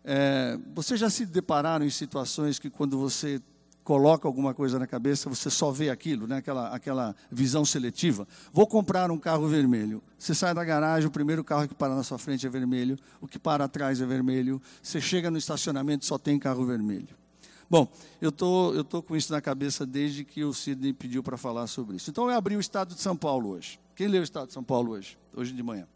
É, 0.03 0.59
vocês 0.73 0.99
já 0.99 1.09
se 1.09 1.25
depararam 1.25 1.85
em 1.85 1.89
situações 1.89 2.59
que 2.59 2.69
quando 2.69 2.97
você 2.97 3.41
coloca 3.83 4.27
alguma 4.27 4.53
coisa 4.53 4.77
na 4.77 4.85
cabeça, 4.85 5.29
você 5.29 5.49
só 5.49 5.71
vê 5.71 5.89
aquilo, 5.89 6.27
né? 6.27 6.37
aquela, 6.37 6.69
aquela 6.69 7.15
visão 7.31 7.65
seletiva. 7.65 8.27
Vou 8.53 8.67
comprar 8.67 9.09
um 9.11 9.17
carro 9.17 9.47
vermelho. 9.47 10.03
Você 10.17 10.35
sai 10.35 10.53
da 10.53 10.63
garagem, 10.63 11.07
o 11.07 11.11
primeiro 11.11 11.43
carro 11.43 11.67
que 11.67 11.73
para 11.73 11.95
na 11.95 12.03
sua 12.03 12.17
frente 12.17 12.45
é 12.45 12.49
vermelho, 12.49 12.97
o 13.19 13.27
que 13.27 13.39
para 13.39 13.65
atrás 13.65 13.99
é 14.01 14.05
vermelho. 14.05 14.61
Você 14.81 15.01
chega 15.01 15.31
no 15.31 15.37
estacionamento, 15.37 16.05
só 16.05 16.17
tem 16.17 16.37
carro 16.37 16.65
vermelho. 16.65 17.21
Bom, 17.69 17.87
eu 18.21 18.31
tô, 18.31 18.71
estou 18.71 18.83
tô 18.83 19.01
com 19.01 19.15
isso 19.15 19.31
na 19.31 19.39
cabeça 19.39 19.85
desde 19.85 20.25
que 20.25 20.43
o 20.43 20.53
Sidney 20.53 20.91
pediu 20.91 21.23
para 21.23 21.37
falar 21.37 21.67
sobre 21.67 21.95
isso. 21.95 22.09
Então 22.09 22.29
eu 22.29 22.35
abri 22.35 22.55
o 22.55 22.59
Estado 22.59 22.93
de 22.93 23.01
São 23.01 23.15
Paulo 23.15 23.49
hoje. 23.49 23.79
Quem 23.95 24.07
leu 24.07 24.21
o 24.21 24.23
Estado 24.23 24.47
de 24.47 24.53
São 24.53 24.63
Paulo 24.63 24.91
hoje? 24.91 25.17
Hoje 25.33 25.53
de 25.53 25.63
manhã. 25.63 25.87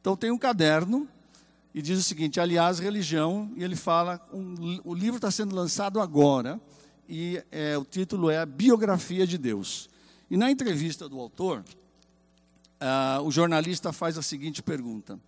Então 0.00 0.14
tem 0.16 0.30
um 0.30 0.36
caderno 0.36 1.08
e 1.74 1.80
diz 1.80 1.98
o 1.98 2.02
seguinte: 2.02 2.38
aliás, 2.38 2.78
religião, 2.78 3.50
e 3.56 3.64
ele 3.64 3.74
fala, 3.74 4.20
um, 4.32 4.78
o 4.84 4.94
livro 4.94 5.16
está 5.16 5.30
sendo 5.30 5.54
lançado 5.56 5.98
agora 5.98 6.60
e 7.08 7.42
é, 7.50 7.76
o 7.76 7.84
título 7.84 8.30
é 8.30 8.38
a 8.38 8.46
Biografia 8.46 9.26
de 9.26 9.36
Deus. 9.38 9.88
E 10.30 10.36
na 10.36 10.50
entrevista 10.50 11.08
do 11.08 11.20
autor, 11.20 11.64
ah, 12.80 13.20
o 13.22 13.30
jornalista 13.30 13.92
faz 13.92 14.18
a 14.18 14.22
seguinte 14.22 14.62
pergunta: 14.62 15.18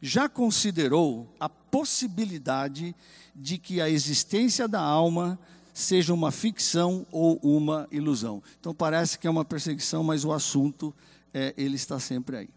Já 0.00 0.28
considerou 0.28 1.32
a 1.38 1.48
possibilidade 1.48 2.94
de 3.34 3.58
que 3.58 3.80
a 3.80 3.88
existência 3.88 4.66
da 4.66 4.80
alma 4.80 5.38
seja 5.72 6.12
uma 6.12 6.32
ficção 6.32 7.06
ou 7.10 7.36
uma 7.42 7.86
ilusão? 7.90 8.42
Então 8.60 8.74
parece 8.74 9.18
que 9.18 9.26
é 9.26 9.30
uma 9.30 9.44
perseguição, 9.44 10.02
mas 10.02 10.24
o 10.24 10.32
assunto 10.32 10.94
é, 11.32 11.54
ele 11.56 11.76
está 11.76 12.00
sempre 12.00 12.36
aí. 12.36 12.48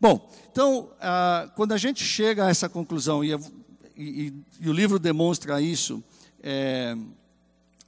Bom, 0.00 0.30
então 0.50 0.90
ah, 1.00 1.50
quando 1.56 1.72
a 1.72 1.78
gente 1.78 2.04
chega 2.04 2.46
a 2.46 2.50
essa 2.50 2.68
conclusão 2.68 3.24
e, 3.24 3.32
e, 3.96 4.32
e 4.60 4.68
o 4.68 4.72
livro 4.72 4.98
demonstra 4.98 5.60
isso. 5.60 6.02
É, 6.42 6.96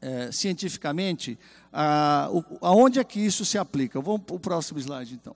é, 0.00 0.32
cientificamente, 0.32 1.38
a, 1.72 2.28
aonde 2.60 2.98
é 2.98 3.04
que 3.04 3.20
isso 3.20 3.44
se 3.44 3.58
aplica? 3.58 4.00
Vamos 4.00 4.22
para 4.22 4.36
o 4.36 4.40
próximo 4.40 4.78
slide, 4.78 5.14
então. 5.14 5.34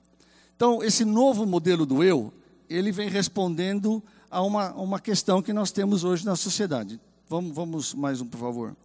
Então, 0.56 0.82
esse 0.82 1.04
novo 1.04 1.44
modelo 1.44 1.84
do 1.84 2.02
eu, 2.02 2.32
ele 2.68 2.92
vem 2.92 3.08
respondendo 3.08 4.02
a 4.30 4.42
uma, 4.42 4.72
uma 4.72 5.00
questão 5.00 5.42
que 5.42 5.52
nós 5.52 5.70
temos 5.70 6.04
hoje 6.04 6.24
na 6.24 6.36
sociedade. 6.36 7.00
Vamos, 7.28 7.54
vamos 7.54 7.94
mais 7.94 8.20
um, 8.20 8.26
por 8.26 8.38
favor. 8.38 8.76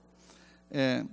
É, 0.71 1.05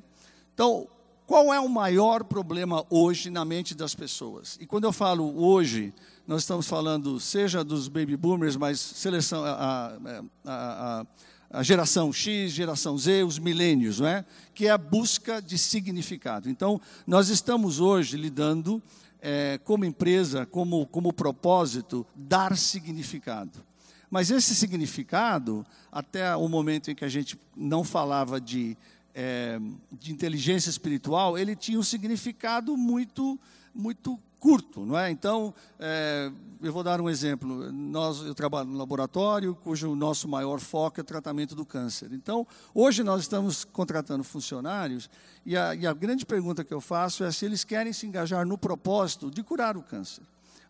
então, 0.54 0.88
qual 1.26 1.52
é 1.52 1.58
o 1.58 1.68
maior 1.68 2.22
problema 2.24 2.84
hoje 2.88 3.30
na 3.30 3.44
mente 3.44 3.74
das 3.74 3.94
pessoas? 3.94 4.56
E 4.60 4.66
quando 4.66 4.84
eu 4.84 4.92
falo 4.92 5.42
hoje, 5.42 5.92
nós 6.26 6.42
estamos 6.42 6.68
falando 6.68 7.18
seja 7.18 7.64
dos 7.64 7.88
baby 7.88 8.16
boomers, 8.16 8.56
mas 8.56 8.78
seleção, 8.78 9.44
a, 9.44 9.98
a, 10.44 11.00
a, 11.00 11.06
a 11.50 11.62
geração 11.62 12.12
X, 12.12 12.52
geração 12.52 12.98
Z, 12.98 13.24
os 13.24 13.38
milênios, 13.38 14.00
não 14.00 14.08
é? 14.08 14.24
que 14.54 14.66
é 14.66 14.70
a 14.70 14.78
busca 14.78 15.40
de 15.40 15.56
significado. 15.56 16.48
Então, 16.48 16.80
nós 17.06 17.28
estamos 17.28 17.80
hoje 17.80 18.16
lidando, 18.16 18.82
é, 19.20 19.58
como 19.64 19.84
empresa, 19.84 20.46
como, 20.46 20.86
como 20.86 21.12
propósito, 21.12 22.06
dar 22.14 22.56
significado. 22.56 23.64
Mas 24.10 24.30
esse 24.30 24.54
significado, 24.54 25.66
até 25.90 26.36
o 26.36 26.48
momento 26.48 26.90
em 26.90 26.94
que 26.94 27.04
a 27.04 27.08
gente 27.08 27.38
não 27.56 27.82
falava 27.82 28.40
de, 28.40 28.76
é, 29.14 29.58
de 29.92 30.12
inteligência 30.12 30.70
espiritual, 30.70 31.36
ele 31.36 31.56
tinha 31.56 31.78
um 31.78 31.82
significado 31.82 32.76
muito, 32.76 33.38
muito 33.74 34.18
curto, 34.38 34.86
não 34.86 34.98
é? 34.98 35.10
Então, 35.10 35.52
é, 35.78 36.30
eu 36.62 36.72
vou 36.72 36.82
dar 36.82 37.00
um 37.00 37.08
exemplo. 37.08 37.70
Nós, 37.72 38.20
eu 38.20 38.34
trabalho 38.34 38.68
no 38.68 38.78
laboratório, 38.78 39.54
cujo 39.54 39.94
nosso 39.94 40.28
maior 40.28 40.60
foco 40.60 41.00
é 41.00 41.02
o 41.02 41.04
tratamento 41.04 41.54
do 41.54 41.64
câncer. 41.64 42.12
Então, 42.12 42.46
hoje 42.74 43.02
nós 43.02 43.22
estamos 43.22 43.64
contratando 43.64 44.24
funcionários 44.24 45.10
e 45.44 45.56
a, 45.56 45.74
e 45.74 45.86
a 45.86 45.92
grande 45.92 46.24
pergunta 46.24 46.64
que 46.64 46.72
eu 46.72 46.80
faço 46.80 47.24
é 47.24 47.30
se 47.30 47.44
eles 47.44 47.64
querem 47.64 47.92
se 47.92 48.06
engajar 48.06 48.46
no 48.46 48.56
propósito 48.56 49.30
de 49.30 49.42
curar 49.42 49.76
o 49.76 49.82
câncer. 49.82 50.22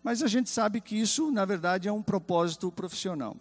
Mas 0.02 0.22
a 0.22 0.26
gente 0.26 0.50
sabe 0.50 0.80
que 0.80 0.94
isso, 0.94 1.30
na 1.30 1.44
verdade, 1.44 1.88
é 1.88 1.92
um 1.92 2.02
propósito 2.02 2.70
profissional. 2.70 3.36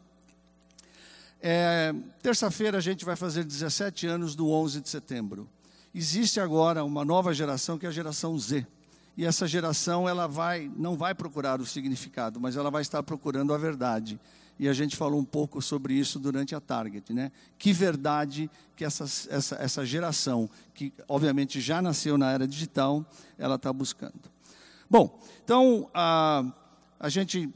É, 1.41 1.93
Terça-feira 2.21 2.77
a 2.77 2.81
gente 2.81 3.05
vai 3.05 3.15
fazer 3.15 3.43
17 3.43 4.07
anos 4.07 4.35
do 4.35 4.49
11 4.49 4.81
de 4.81 4.89
setembro. 4.89 5.47
Existe 5.93 6.39
agora 6.39 6.83
uma 6.83 7.05
nova 7.05 7.33
geração 7.33 7.77
que 7.77 7.85
é 7.85 7.89
a 7.89 7.91
geração 7.91 8.37
Z 8.37 8.65
e 9.17 9.25
essa 9.25 9.47
geração 9.47 10.07
ela 10.07 10.27
vai 10.27 10.71
não 10.75 10.97
vai 10.97 11.13
procurar 11.13 11.61
o 11.61 11.65
significado, 11.65 12.39
mas 12.39 12.55
ela 12.55 12.69
vai 12.69 12.81
estar 12.81 13.01
procurando 13.03 13.53
a 13.53 13.57
verdade. 13.57 14.19
E 14.57 14.69
a 14.69 14.73
gente 14.73 14.95
falou 14.95 15.19
um 15.19 15.25
pouco 15.25 15.61
sobre 15.61 15.93
isso 15.93 16.17
durante 16.17 16.55
a 16.55 16.61
Target, 16.61 17.11
né? 17.11 17.31
Que 17.57 17.73
verdade 17.73 18.49
que 18.75 18.85
essa, 18.85 19.03
essa, 19.29 19.55
essa 19.55 19.85
geração, 19.85 20.49
que 20.73 20.93
obviamente 21.09 21.59
já 21.59 21.81
nasceu 21.81 22.17
na 22.17 22.31
era 22.31 22.47
digital, 22.47 23.05
ela 23.37 23.55
está 23.55 23.71
buscando. 23.73 24.31
Bom, 24.89 25.19
então 25.43 25.89
a, 25.93 26.45
a 26.97 27.09
gente 27.09 27.49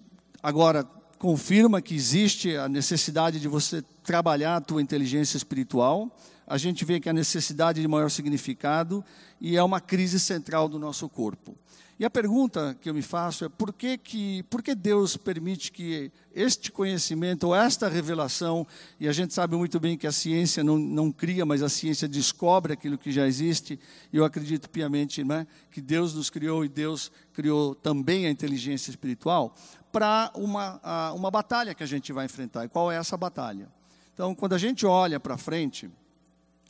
agora 0.44 0.86
confirma 1.18 1.82
que 1.82 1.96
existe 1.96 2.56
a 2.56 2.68
necessidade 2.68 3.40
de 3.40 3.48
você 3.48 3.82
trabalhar 4.04 4.58
a 4.58 4.62
tua 4.62 4.82
inteligência 4.82 5.38
espiritual 5.38 6.14
a 6.50 6.58
gente 6.58 6.84
vê 6.84 7.00
que 7.00 7.08
a 7.08 7.14
necessidade 7.14 7.80
de 7.80 7.88
maior 7.88 8.10
significado 8.10 9.06
e 9.40 9.56
é 9.56 9.64
uma 9.64 9.80
crise 9.80 10.20
central 10.20 10.68
do 10.68 10.80
nosso 10.80 11.08
corpo. 11.08 11.56
E 12.00 12.06
a 12.06 12.10
pergunta 12.10 12.78
que 12.80 12.90
eu 12.90 12.94
me 12.94 13.02
faço 13.02 13.44
é 13.44 13.50
por 13.50 13.74
que, 13.74 13.98
que, 13.98 14.42
por 14.44 14.64
que 14.64 14.74
Deus 14.74 15.18
permite 15.18 15.70
que 15.70 16.10
este 16.34 16.72
conhecimento 16.72 17.44
ou 17.44 17.54
esta 17.54 17.90
revelação, 17.90 18.66
e 19.00 19.08
a 19.08 19.12
gente 19.12 19.34
sabe 19.34 19.56
muito 19.58 19.80
bem 19.82 19.98
que 19.98 20.08
a 20.08 20.12
ciência 20.12 20.64
não, 20.64 20.78
não 20.78 21.12
cria, 21.12 21.46
mas 21.46 21.62
a 21.62 21.68
ciência 21.68 22.08
descobre 22.08 22.72
aquilo 22.72 22.98
que 22.98 23.12
já 23.12 23.28
existe, 23.28 23.78
e 24.14 24.18
eu 24.18 24.24
acredito 24.24 24.70
piamente 24.70 25.26
né, 25.26 25.46
que 25.70 25.82
Deus 25.82 26.14
nos 26.14 26.30
criou 26.30 26.64
e 26.64 26.70
Deus 26.70 27.12
criou 27.34 27.76
também 27.76 28.26
a 28.26 28.32
inteligência 28.32 28.90
espiritual 28.90 29.54
para 29.92 30.32
uma, 30.34 31.12
uma 31.12 31.30
batalha 31.30 31.76
que 31.76 31.84
a 31.84 31.88
gente 31.88 32.14
vai 32.14 32.26
enfrentar. 32.26 32.64
E 32.64 32.70
qual 32.70 32.90
é 32.90 32.96
essa 32.96 33.18
batalha? 33.18 33.70
Então, 34.14 34.34
quando 34.34 34.54
a 34.54 34.58
gente 34.58 34.86
olha 34.86 35.20
para 35.20 35.38
frente, 35.38 35.90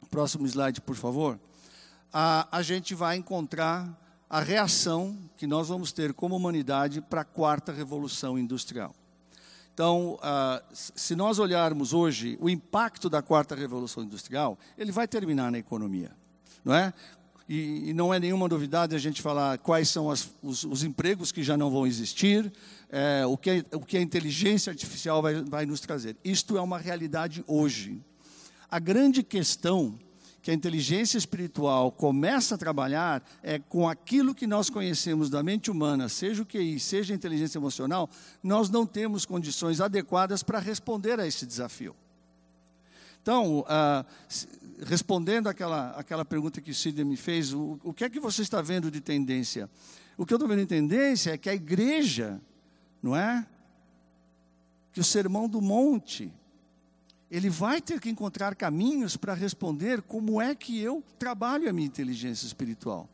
Próximo 0.10 0.46
slide, 0.46 0.82
por 0.82 0.96
favor. 0.96 1.39
A, 2.12 2.48
a 2.51 2.62
gente 2.62 2.96
vai 2.96 3.18
encontrar 3.18 3.98
a 4.29 4.39
reação 4.39 5.18
que 5.36 5.48
nós 5.48 5.70
vamos 5.70 5.91
ter 5.91 6.13
como 6.13 6.36
humanidade 6.36 7.01
para 7.01 7.22
a 7.22 7.25
quarta 7.25 7.72
revolução 7.72 8.38
industrial. 8.38 8.94
Então, 9.74 10.20
se 10.74 11.15
nós 11.15 11.39
olharmos 11.39 11.94
hoje 11.94 12.38
o 12.41 12.50
impacto 12.50 13.10
da 13.10 13.22
quarta 13.22 13.56
revolução 13.56 14.03
industrial, 14.03 14.60
ele 14.77 14.91
vai 14.91 15.08
terminar 15.08 15.50
na 15.51 15.58
economia, 15.58 16.12
não 16.65 16.75
é? 16.75 16.94
E, 17.48 17.89
e 17.89 17.94
não 17.94 18.13
é 18.13 18.20
nenhuma 18.20 18.48
novidade 18.48 18.94
a 18.94 19.00
gente 19.00 19.22
falar 19.22 19.58
quais 19.58 19.89
são 19.89 20.12
as, 20.12 20.29
os, 20.44 20.65
os, 20.65 20.84
empregos 20.84 21.32
que 21.32 21.41
já 21.41 21.58
não 21.58 21.72
vão 21.72 21.88
existir, 21.88 22.51
é, 22.89 23.25
o, 23.25 23.36
que, 23.36 23.65
o 23.74 23.79
que 23.79 23.98
a 23.98 24.01
inteligência 24.01 24.70
artificial 24.70 25.22
vai, 25.22 25.41
vai 25.41 25.65
nos 25.65 25.79
trazer. 25.79 26.15
Isto 26.24 26.58
é 26.58 26.62
uma 26.62 26.77
realidade 26.77 27.44
hoje. 27.48 28.03
A 28.71 28.79
grande 28.79 29.23
questão 29.23 29.97
que 30.41 30.51
a 30.51 30.53
inteligência 30.53 31.17
espiritual 31.17 31.91
começa 31.91 32.55
a 32.55 32.57
trabalhar 32.57 33.23
é 33.43 33.59
com 33.59 33.89
aquilo 33.89 34.33
que 34.33 34.47
nós 34.47 34.69
conhecemos 34.69 35.29
da 35.29 35.43
mente 35.43 35.69
humana, 35.69 36.07
seja 36.07 36.43
o 36.43 36.45
QI, 36.45 36.79
seja 36.79 37.13
a 37.13 37.15
inteligência 37.15 37.57
emocional, 37.57 38.09
nós 38.41 38.69
não 38.69 38.85
temos 38.85 39.25
condições 39.25 39.81
adequadas 39.81 40.41
para 40.41 40.59
responder 40.59 41.19
a 41.19 41.27
esse 41.27 41.45
desafio. 41.45 41.95
Então, 43.21 43.65
ah, 43.67 44.05
respondendo 44.85 45.47
àquela, 45.47 45.91
àquela 45.91 46.23
pergunta 46.23 46.61
que 46.61 46.71
o 46.71 46.75
Sidney 46.75 47.03
me 47.03 47.17
fez, 47.17 47.53
o, 47.53 47.79
o 47.83 47.93
que 47.93 48.03
é 48.03 48.09
que 48.09 48.19
você 48.19 48.41
está 48.41 48.61
vendo 48.61 48.89
de 48.89 49.01
tendência? 49.01 49.69
O 50.17 50.25
que 50.25 50.33
eu 50.33 50.38
estou 50.38 50.47
vendo 50.47 50.61
de 50.61 50.67
tendência 50.67 51.31
é 51.31 51.38
que 51.38 51.49
a 51.49 51.53
igreja, 51.53 52.39
não 53.03 53.15
é? 53.15 53.45
Que 54.93 54.99
o 54.99 55.03
sermão 55.03 55.49
do 55.49 55.61
monte, 55.61 56.33
ele 57.29 57.50
vai 57.50 57.81
ter 57.81 58.00
que 58.00 58.09
encontrar 58.09 58.55
caminhos 58.55 59.15
para 59.15 59.33
responder 59.33 60.01
como 60.01 60.41
é 60.41 60.55
que 60.55 60.79
eu 60.79 61.03
trabalho 61.17 61.69
a 61.69 61.74
minha 61.74 61.88
inteligência 61.88 62.45
espiritual. 62.45 63.07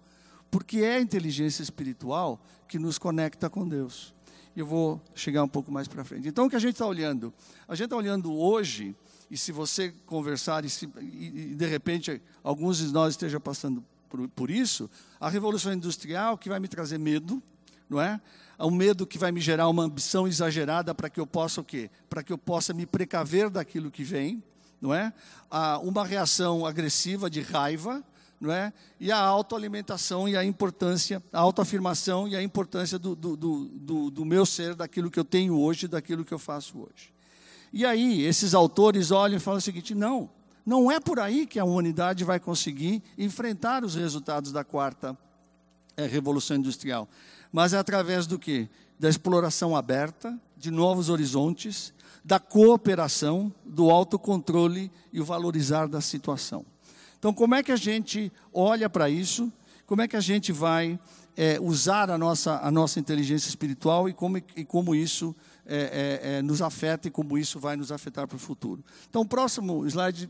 Porque 0.50 0.80
é 0.80 0.96
a 0.96 1.02
inteligência 1.02 1.62
espiritual 1.62 2.40
que 2.68 2.80
nos 2.80 2.98
conecta 2.98 3.50
com 3.50 3.68
Deus. 3.68 4.14
Eu 4.56 4.66
vou 4.66 5.02
chegar 5.14 5.44
um 5.44 5.50
pouco 5.50 5.70
mais 5.70 5.88
para 5.88 6.06
frente. 6.06 6.30
Então, 6.30 6.46
o 6.46 6.50
que 6.50 6.56
a 6.56 6.60
gente 6.60 6.74
está 6.74 6.86
olhando? 6.86 7.34
A 7.68 7.76
gente 7.76 7.86
está 7.86 7.98
olhando 7.98 8.34
hoje, 8.34 8.96
e 9.30 9.38
se 9.38 9.52
você 9.52 9.94
conversar, 10.06 10.64
e, 10.64 10.70
se, 10.70 10.90
e, 11.02 11.54
de 11.56 11.66
repente 11.66 12.22
alguns 12.42 12.78
de 12.78 12.88
nós 12.94 13.14
estejam 13.14 13.42
passando 13.42 13.84
por, 14.10 14.30
por 14.30 14.50
isso, 14.50 14.90
a 15.20 15.30
revolução 15.30 15.74
industrial 15.74 16.38
que 16.38 16.48
vai 16.48 16.60
me 16.60 16.70
trazer 16.70 16.98
medo, 16.98 17.44
não 17.90 18.02
é? 18.02 18.20
um 18.60 18.72
medo 18.72 19.06
que 19.06 19.18
vai 19.18 19.32
me 19.32 19.42
gerar 19.42 19.68
uma 19.68 19.84
ambição 19.84 20.28
exagerada 20.28 20.96
para 20.96 21.10
que 21.10 21.20
eu 21.20 21.28
possa 21.28 21.62
o 21.62 21.64
quê? 21.64 21.90
Para 22.10 22.24
que 22.24 22.32
eu 22.32 22.38
possa 22.38 22.74
me 22.74 22.86
precaver 22.86 23.50
daquilo 23.50 23.92
que 23.92 24.04
vem, 24.04 24.42
não 24.82 24.94
é? 24.94 25.12
uma 25.84 26.06
reação 26.06 26.66
agressiva 26.66 27.30
de 27.30 27.42
raiva, 27.42 28.04
não 28.40 28.52
é? 28.52 28.74
E 29.00 29.12
a 29.12 29.18
autoalimentação 29.18 30.28
e 30.28 30.36
a 30.36 30.44
importância, 30.44 31.24
a 31.32 31.40
autoafirmação 31.40 32.28
e 32.28 32.36
a 32.36 32.44
importância 32.44 33.00
do, 33.00 33.16
do, 33.16 33.36
do, 33.36 34.12
do, 34.12 34.26
meu 34.26 34.46
ser, 34.46 34.76
daquilo 34.76 35.10
que 35.10 35.20
eu 35.20 35.24
tenho 35.24 35.58
hoje, 35.58 35.88
daquilo 35.88 36.26
que 36.26 36.34
eu 36.34 36.40
faço 36.40 36.78
hoje. 36.80 37.14
E 37.72 37.86
aí, 37.86 38.24
esses 38.24 38.54
autores 38.54 39.12
olham 39.12 39.38
e 39.38 39.40
falam 39.40 39.58
o 39.58 39.62
seguinte: 39.62 39.96
não, 39.96 40.30
não 40.66 40.92
é 40.92 41.00
por 41.00 41.20
aí 41.20 41.46
que 41.46 41.60
a 41.60 41.66
humanidade 41.66 42.24
vai 42.24 42.40
conseguir 42.40 43.02
enfrentar 43.18 43.84
os 43.84 43.96
resultados 43.96 44.52
da 44.52 44.64
quarta 44.64 45.18
é, 45.98 46.06
revolução 46.06 46.58
industrial, 46.58 47.08
mas 47.56 47.72
é 47.72 47.78
através 47.78 48.28
do 48.28 48.38
quê? 48.38 48.68
Da 49.00 49.08
exploração 49.08 49.78
aberta, 49.78 50.38
de 50.58 50.70
novos 50.70 51.08
horizontes, 51.08 51.94
da 52.22 52.38
cooperação, 52.38 53.50
do 53.64 53.90
autocontrole 53.90 54.92
e 55.14 55.22
o 55.22 55.24
valorizar 55.24 55.88
da 55.88 56.02
situação. 56.02 56.66
Então, 57.18 57.34
como 57.34 57.56
é 57.56 57.64
que 57.64 57.72
a 57.72 57.78
gente 57.78 58.30
olha 58.54 58.90
para 58.90 59.10
isso? 59.10 59.50
Como 59.86 60.02
é 60.02 60.08
que 60.08 60.18
a 60.18 60.20
gente 60.20 60.52
vai 60.52 61.00
é, 61.38 61.58
usar 61.62 62.12
a 62.12 62.18
nossa, 62.18 62.60
a 62.60 62.70
nossa 62.70 63.00
inteligência 63.00 63.48
espiritual 63.48 64.10
e 64.10 64.14
como, 64.14 64.38
e 64.38 64.66
como 64.66 64.94
isso 64.94 65.34
é, 65.66 66.20
é, 66.24 66.38
é 66.40 66.42
nos 66.42 66.62
afeta 66.62 67.08
e 67.08 67.12
como 67.12 67.38
isso 67.38 67.58
vai 67.58 67.78
nos 67.78 67.90
afetar 67.90 68.28
para 68.28 68.36
o 68.36 68.40
futuro? 68.40 68.84
Então, 69.10 69.22
o 69.22 69.26
próximo 69.26 69.88
slide, 69.88 70.30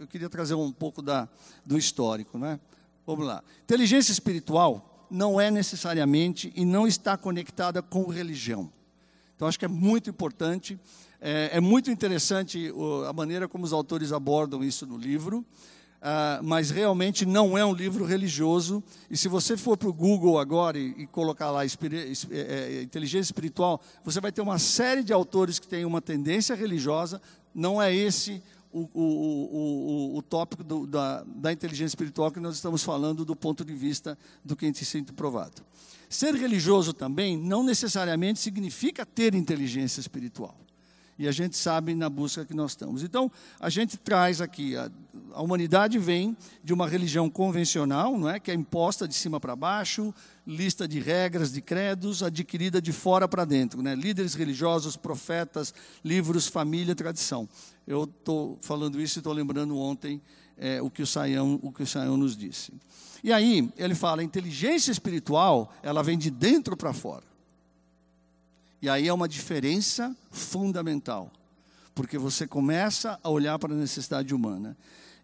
eu 0.00 0.06
queria 0.06 0.30
trazer 0.30 0.54
um 0.54 0.72
pouco 0.72 1.02
da, 1.02 1.28
do 1.62 1.76
histórico. 1.76 2.38
Né? 2.38 2.58
Vamos 3.06 3.26
lá. 3.26 3.44
Inteligência 3.64 4.12
espiritual 4.12 4.87
não 5.10 5.40
é 5.40 5.50
necessariamente 5.50 6.52
e 6.54 6.64
não 6.64 6.86
está 6.86 7.16
conectada 7.16 7.82
com 7.82 8.06
religião. 8.06 8.70
Então, 9.34 9.46
acho 9.46 9.58
que 9.58 9.64
é 9.64 9.68
muito 9.68 10.10
importante, 10.10 10.78
é, 11.20 11.50
é 11.54 11.60
muito 11.60 11.90
interessante 11.90 12.72
a 13.08 13.12
maneira 13.12 13.48
como 13.48 13.64
os 13.64 13.72
autores 13.72 14.12
abordam 14.12 14.64
isso 14.64 14.86
no 14.86 14.96
livro. 14.96 15.44
Uh, 15.98 16.38
mas 16.44 16.70
realmente 16.70 17.26
não 17.26 17.58
é 17.58 17.64
um 17.64 17.72
livro 17.72 18.04
religioso. 18.04 18.82
E 19.10 19.16
se 19.16 19.26
você 19.26 19.56
for 19.56 19.76
para 19.76 19.88
o 19.88 19.92
Google 19.92 20.38
agora 20.38 20.78
e, 20.78 20.94
e 20.96 21.06
colocar 21.08 21.50
lá 21.50 21.64
é, 21.64 21.68
é, 22.30 22.82
inteligência 22.82 23.30
espiritual, 23.30 23.80
você 24.04 24.20
vai 24.20 24.30
ter 24.30 24.40
uma 24.40 24.60
série 24.60 25.02
de 25.02 25.12
autores 25.12 25.58
que 25.58 25.66
têm 25.66 25.84
uma 25.84 26.00
tendência 26.00 26.54
religiosa. 26.54 27.20
Não 27.52 27.82
é 27.82 27.92
esse 27.92 28.40
o, 28.72 28.88
o, 28.92 30.14
o, 30.14 30.18
o 30.18 30.22
tópico 30.22 30.62
do, 30.62 30.86
da, 30.86 31.24
da 31.24 31.52
inteligência 31.52 31.92
espiritual 31.92 32.30
que 32.30 32.40
nós 32.40 32.54
estamos 32.54 32.82
falando 32.82 33.24
do 33.24 33.34
ponto 33.34 33.64
de 33.64 33.74
vista 33.74 34.18
do 34.44 34.56
que 34.56 34.64
a 34.64 34.68
gente 34.68 34.84
sente 34.84 35.12
provado. 35.12 35.62
Ser 36.08 36.34
religioso 36.34 36.92
também 36.92 37.36
não 37.36 37.62
necessariamente 37.62 38.38
significa 38.38 39.04
ter 39.04 39.34
inteligência 39.34 40.00
espiritual. 40.00 40.56
E 41.18 41.26
a 41.26 41.32
gente 41.32 41.56
sabe 41.56 41.94
na 41.94 42.08
busca 42.08 42.44
que 42.44 42.54
nós 42.54 42.70
estamos. 42.70 43.02
Então, 43.02 43.30
a 43.58 43.68
gente 43.68 43.96
traz 43.96 44.40
aqui, 44.40 44.76
a, 44.76 44.88
a 45.32 45.42
humanidade 45.42 45.98
vem 45.98 46.36
de 46.62 46.72
uma 46.72 46.86
religião 46.86 47.28
convencional, 47.28 48.16
não 48.16 48.28
é? 48.28 48.38
que 48.38 48.52
é 48.52 48.54
imposta 48.54 49.08
de 49.08 49.14
cima 49.14 49.40
para 49.40 49.56
baixo, 49.56 50.14
lista 50.46 50.86
de 50.86 51.00
regras, 51.00 51.52
de 51.52 51.60
credos, 51.60 52.22
adquirida 52.22 52.80
de 52.80 52.92
fora 52.92 53.26
para 53.26 53.44
dentro. 53.44 53.82
Né? 53.82 53.96
Líderes 53.96 54.34
religiosos, 54.34 54.96
profetas, 54.96 55.74
livros, 56.04 56.46
família, 56.46 56.94
tradição. 56.94 57.48
Eu 57.84 58.04
estou 58.04 58.56
falando 58.60 59.00
isso 59.00 59.18
e 59.18 59.20
estou 59.20 59.32
lembrando 59.32 59.76
ontem 59.76 60.22
é, 60.56 60.80
o, 60.80 60.88
que 60.88 61.02
o, 61.02 61.06
Saião, 61.06 61.58
o 61.62 61.72
que 61.72 61.82
o 61.82 61.86
Saião 61.86 62.16
nos 62.16 62.36
disse. 62.36 62.72
E 63.24 63.32
aí, 63.32 63.68
ele 63.76 63.96
fala, 63.96 64.20
a 64.20 64.24
inteligência 64.24 64.92
espiritual, 64.92 65.72
ela 65.82 66.02
vem 66.02 66.16
de 66.16 66.30
dentro 66.30 66.76
para 66.76 66.92
fora. 66.92 67.27
E 68.80 68.88
aí 68.88 69.08
é 69.08 69.12
uma 69.12 69.28
diferença 69.28 70.16
fundamental, 70.30 71.30
porque 71.94 72.16
você 72.16 72.46
começa 72.46 73.18
a 73.22 73.28
olhar 73.28 73.58
para 73.58 73.74
a 73.74 73.76
necessidade 73.76 74.34
humana. 74.34 74.76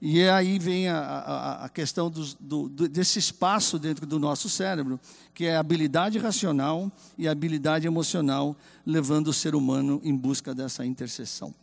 E 0.06 0.23
aí 0.28 0.58
vem 0.58 0.88
a, 0.88 0.99
a, 0.99 1.64
a 1.64 1.68
questão 1.68 2.11
do, 2.11 2.68
desse 2.68 3.18
espaço 3.18 3.78
dentro 3.78 4.04
do 4.04 4.18
nosso 4.18 4.50
cérebro, 4.50 5.00
que 5.32 5.46
é 5.46 5.56
a 5.56 5.61
habilidade 5.61 6.18
racional 6.18 6.92
e 7.16 7.26
a 7.26 7.32
habilidade 7.32 7.87
emocional, 7.87 8.56
levando 8.84 9.28
o 9.28 9.32
ser 9.32 9.54
humano 9.54 10.00
em 10.04 10.14
busca 10.14 10.54
dessa 10.54 10.84
interseção. 10.84 11.55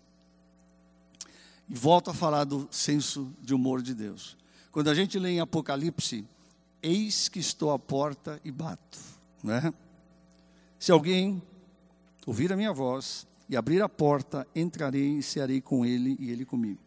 E 1.70 1.76
volto 1.76 2.10
a 2.10 2.14
falar 2.14 2.46
do 2.46 2.68
senso 2.72 3.32
de 3.42 3.54
humor 3.54 3.82
de 3.82 3.94
Deus. 3.94 4.36
Quando 4.72 4.90
a 4.90 4.96
gente 4.96 5.20
lê 5.20 5.32
em 5.32 5.40
Apocalipse, 5.40 6.26
eis 6.82 7.30
que 7.30 7.40
estou 7.40 7.72
à 7.72 7.78
porta 7.78 8.42
e 8.44 8.52
bato. 8.52 8.98
Né? 9.44 9.74
Se 10.80 10.92
alguém 10.92 11.42
ouvir 12.32 12.54
a 12.54 12.56
minha 12.56 12.72
voz 12.72 13.28
e 13.50 13.58
abrir 13.58 13.82
a 13.82 13.90
porta, 13.90 14.48
entrarei 14.56 15.18
e 15.18 15.22
cearei 15.22 15.60
com 15.60 15.86
ele 15.86 16.16
e 16.18 16.32
ele 16.32 16.46
comigo. 16.46 16.80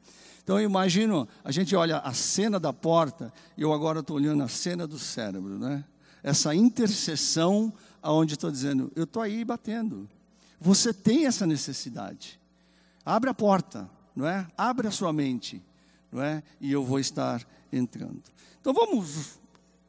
Então 0.43 0.59
eu 0.59 0.65
imagino, 0.65 1.29
a 1.45 1.53
gente 1.53 1.77
olha 1.77 1.99
a 1.99 2.15
cena 2.15 2.59
da 2.59 2.73
porta, 2.73 3.31
eu 3.57 3.71
agora 3.71 4.01
estou 4.01 4.17
olhando 4.17 4.43
a 4.43 4.49
cena 4.49 4.87
do 4.87 4.99
cérebro, 4.99 5.59
né? 5.59 5.85
Essa 6.23 6.55
interseção 6.55 7.71
aonde 8.03 8.33
estou 8.33 8.51
dizendo, 8.51 8.91
eu 8.97 9.05
estou 9.05 9.23
aí 9.23 9.45
batendo. 9.45 10.09
Você 10.59 10.95
tem 10.95 11.27
essa 11.27 11.47
necessidade. 11.47 12.41
Abre 13.05 13.29
a 13.29 13.35
porta, 13.35 13.87
não 14.17 14.27
é? 14.27 14.47
Abre 14.57 14.89
a 14.89 14.91
sua 14.91 15.13
mente, 15.13 15.63
não 16.11 16.23
é? 16.23 16.43
E 16.59 16.73
eu 16.73 16.83
vou 16.83 16.99
estar 16.99 17.47
entrando. 17.71 18.23
Então 18.63 18.73
vamos 18.73 19.39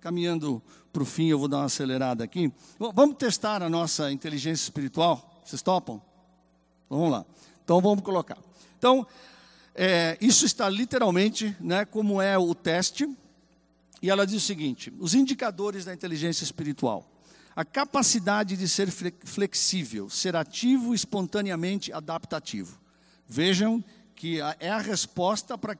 caminhando 0.01 0.61
para 0.91 1.01
o 1.01 1.05
fim, 1.05 1.27
eu 1.27 1.39
vou 1.39 1.47
dar 1.47 1.59
uma 1.59 1.65
acelerada 1.65 2.25
aqui. 2.25 2.51
Vamos 2.77 3.15
testar 3.15 3.63
a 3.63 3.69
nossa 3.69 4.11
inteligência 4.11 4.63
espiritual. 4.63 5.31
Vocês 5.45 5.61
topam? 5.61 6.01
Vamos 6.89 7.11
lá. 7.11 7.25
Então 7.63 7.79
vamos 7.79 8.03
colocar. 8.03 8.37
Então, 8.77 9.05
é, 9.73 10.17
isso 10.19 10.45
está 10.45 10.67
literalmente, 10.67 11.55
né, 11.59 11.85
como 11.85 12.21
é 12.21 12.37
o 12.37 12.53
teste, 12.55 13.09
e 14.01 14.09
ela 14.09 14.25
diz 14.25 14.43
o 14.43 14.45
seguinte: 14.45 14.91
os 14.99 15.13
indicadores 15.13 15.85
da 15.85 15.93
inteligência 15.93 16.43
espiritual. 16.43 17.09
A 17.55 17.63
capacidade 17.63 18.57
de 18.57 18.67
ser 18.67 18.89
flexível, 18.91 20.09
ser 20.09 20.35
ativo, 20.35 20.93
espontaneamente 20.93 21.93
adaptativo. 21.93 22.77
Vejam 23.29 23.81
que 24.13 24.41
é 24.59 24.69
a 24.69 24.77
resposta 24.77 25.57
para 25.57 25.71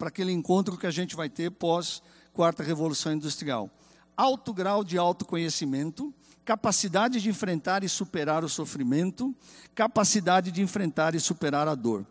aquele 0.00 0.30
encontro 0.30 0.78
que 0.78 0.86
a 0.86 0.90
gente 0.90 1.16
vai 1.16 1.28
ter 1.28 1.50
pós 1.50 2.00
quarta 2.32 2.62
revolução 2.62 3.12
industrial. 3.12 3.68
Alto 4.16 4.54
grau 4.54 4.84
de 4.84 4.96
autoconhecimento, 4.96 6.14
capacidade 6.44 7.20
de 7.20 7.28
enfrentar 7.28 7.84
e 7.84 7.88
superar 7.88 8.44
o 8.44 8.48
sofrimento, 8.48 9.34
capacidade 9.74 10.50
de 10.50 10.60
enfrentar 10.62 11.14
e 11.14 11.20
superar 11.20 11.68
a 11.68 11.74
dor. 11.74 12.06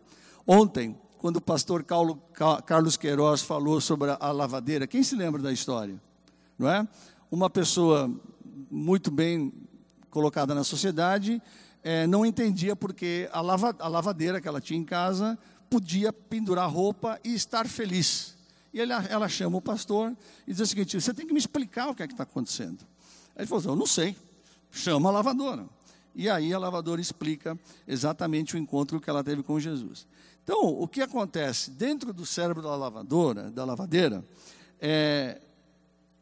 Ontem, 0.46 0.98
quando 1.18 1.36
o 1.36 1.40
pastor 1.40 1.84
Carlos 2.64 2.96
Queiroz 2.96 3.42
falou 3.42 3.80
sobre 3.80 4.16
a 4.18 4.32
lavadeira, 4.32 4.86
quem 4.86 5.02
se 5.02 5.14
lembra 5.14 5.40
da 5.40 5.52
história? 5.52 6.00
Não 6.58 6.68
é? 6.68 6.86
Uma 7.30 7.48
pessoa 7.48 8.10
muito 8.70 9.10
bem 9.10 9.52
colocada 10.10 10.54
na 10.54 10.64
sociedade 10.64 11.40
é, 11.82 12.06
não 12.06 12.24
entendia 12.24 12.76
porque 12.76 13.28
a, 13.32 13.40
lava, 13.40 13.74
a 13.78 13.88
lavadeira 13.88 14.40
que 14.40 14.48
ela 14.48 14.60
tinha 14.60 14.78
em 14.78 14.84
casa 14.84 15.38
podia 15.68 16.12
pendurar 16.12 16.70
roupa 16.70 17.18
e 17.24 17.34
estar 17.34 17.66
feliz. 17.66 18.36
E 18.72 18.80
ela, 18.80 19.04
ela 19.06 19.28
chama 19.28 19.58
o 19.58 19.62
pastor 19.62 20.16
e 20.46 20.52
diz 20.52 20.60
o 20.60 20.66
seguinte: 20.66 21.00
você 21.00 21.12
tem 21.12 21.26
que 21.26 21.32
me 21.32 21.38
explicar 21.38 21.88
o 21.88 21.94
que 21.94 22.02
é 22.02 22.06
que 22.06 22.14
está 22.14 22.24
acontecendo. 22.24 22.84
Ele 23.36 23.46
falou 23.46 23.60
assim, 23.60 23.68
eu 23.68 23.76
não 23.76 23.86
sei, 23.86 24.16
chama 24.70 25.08
a 25.08 25.12
lavadora. 25.12 25.66
E 26.14 26.28
aí 26.28 26.52
a 26.52 26.58
lavadora 26.58 27.00
explica 27.00 27.58
exatamente 27.88 28.54
o 28.54 28.58
encontro 28.58 29.00
que 29.00 29.08
ela 29.08 29.24
teve 29.24 29.42
com 29.42 29.58
Jesus. 29.58 30.06
Então, 30.44 30.64
o 30.64 30.88
que 30.88 31.00
acontece 31.00 31.70
dentro 31.70 32.12
do 32.12 32.26
cérebro 32.26 32.62
da 32.62 32.74
lavadora, 32.74 33.50
da 33.50 33.64
lavadeira, 33.64 34.24
é, 34.80 35.40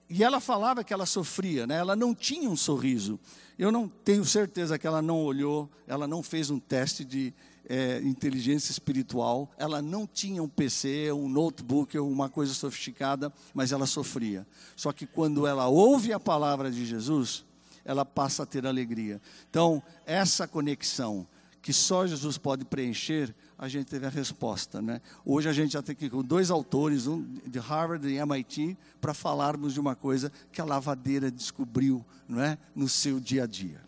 e 0.09 0.23
ela 0.23 0.41
falava 0.41 0.85
que 0.85 0.93
ela 0.93 1.07
sofria, 1.07 1.67
né? 1.67 1.77
ela 1.77 1.97
não 1.97 2.15
tinha 2.15 2.49
um 2.49 2.57
sorriso. 2.57 3.19
Eu 3.61 3.71
não 3.71 3.87
tenho 3.87 4.25
certeza 4.25 4.79
que 4.79 4.87
ela 4.87 5.03
não 5.03 5.23
olhou, 5.23 5.69
ela 5.87 6.07
não 6.07 6.23
fez 6.23 6.49
um 6.49 6.59
teste 6.59 7.05
de 7.05 7.31
é, 7.69 8.01
inteligência 8.01 8.73
espiritual, 8.73 9.51
ela 9.59 9.83
não 9.83 10.07
tinha 10.07 10.43
um 10.43 10.49
PC, 10.49 11.13
um 11.13 11.29
notebook 11.29 11.99
uma 11.99 12.31
coisa 12.31 12.55
sofisticada, 12.55 13.31
mas 13.53 13.71
ela 13.71 13.85
sofria. 13.85 14.47
Só 14.75 14.93
que 14.93 15.07
quando 15.07 15.47
ela 15.47 15.69
ouve 15.69 16.11
a 16.11 16.19
palavra 16.19 16.71
de 16.71 16.87
Jesus, 16.87 17.45
ela 17.85 18.03
passa 18.03 18.45
a 18.45 18.47
ter 18.47 18.67
alegria. 18.67 19.21
Então, 19.51 19.83
essa 20.07 20.49
conexão 20.49 21.27
que 21.61 21.75
só 21.75 22.07
Jesus 22.07 22.39
pode 22.39 22.65
preencher, 22.65 23.35
a 23.61 23.69
gente 23.69 23.89
teve 23.89 24.07
a 24.07 24.09
resposta. 24.09 24.81
Né? 24.81 25.03
Hoje 25.23 25.47
a 25.47 25.53
gente 25.53 25.75
já 25.75 25.83
tem 25.83 25.93
aqui 25.93 26.09
com 26.09 26.23
dois 26.23 26.51
autores, 26.51 27.07
um 27.07 27.23
de 27.47 27.59
Harvard 27.59 28.09
e 28.09 28.17
MIT, 28.17 28.75
para 29.03 29.13
falarmos 29.13 29.75
de 29.75 29.81
uma 29.81 29.95
coisa 29.95 30.33
que 30.51 30.63
a 30.63 30.65
lavadeira 30.65 31.31
descobriu 31.31 32.03
não 32.27 32.41
é? 32.41 32.57
no 32.75 32.89
seu 32.89 33.21
dia 33.21 33.45
a 33.45 33.47
dia. 33.47 33.79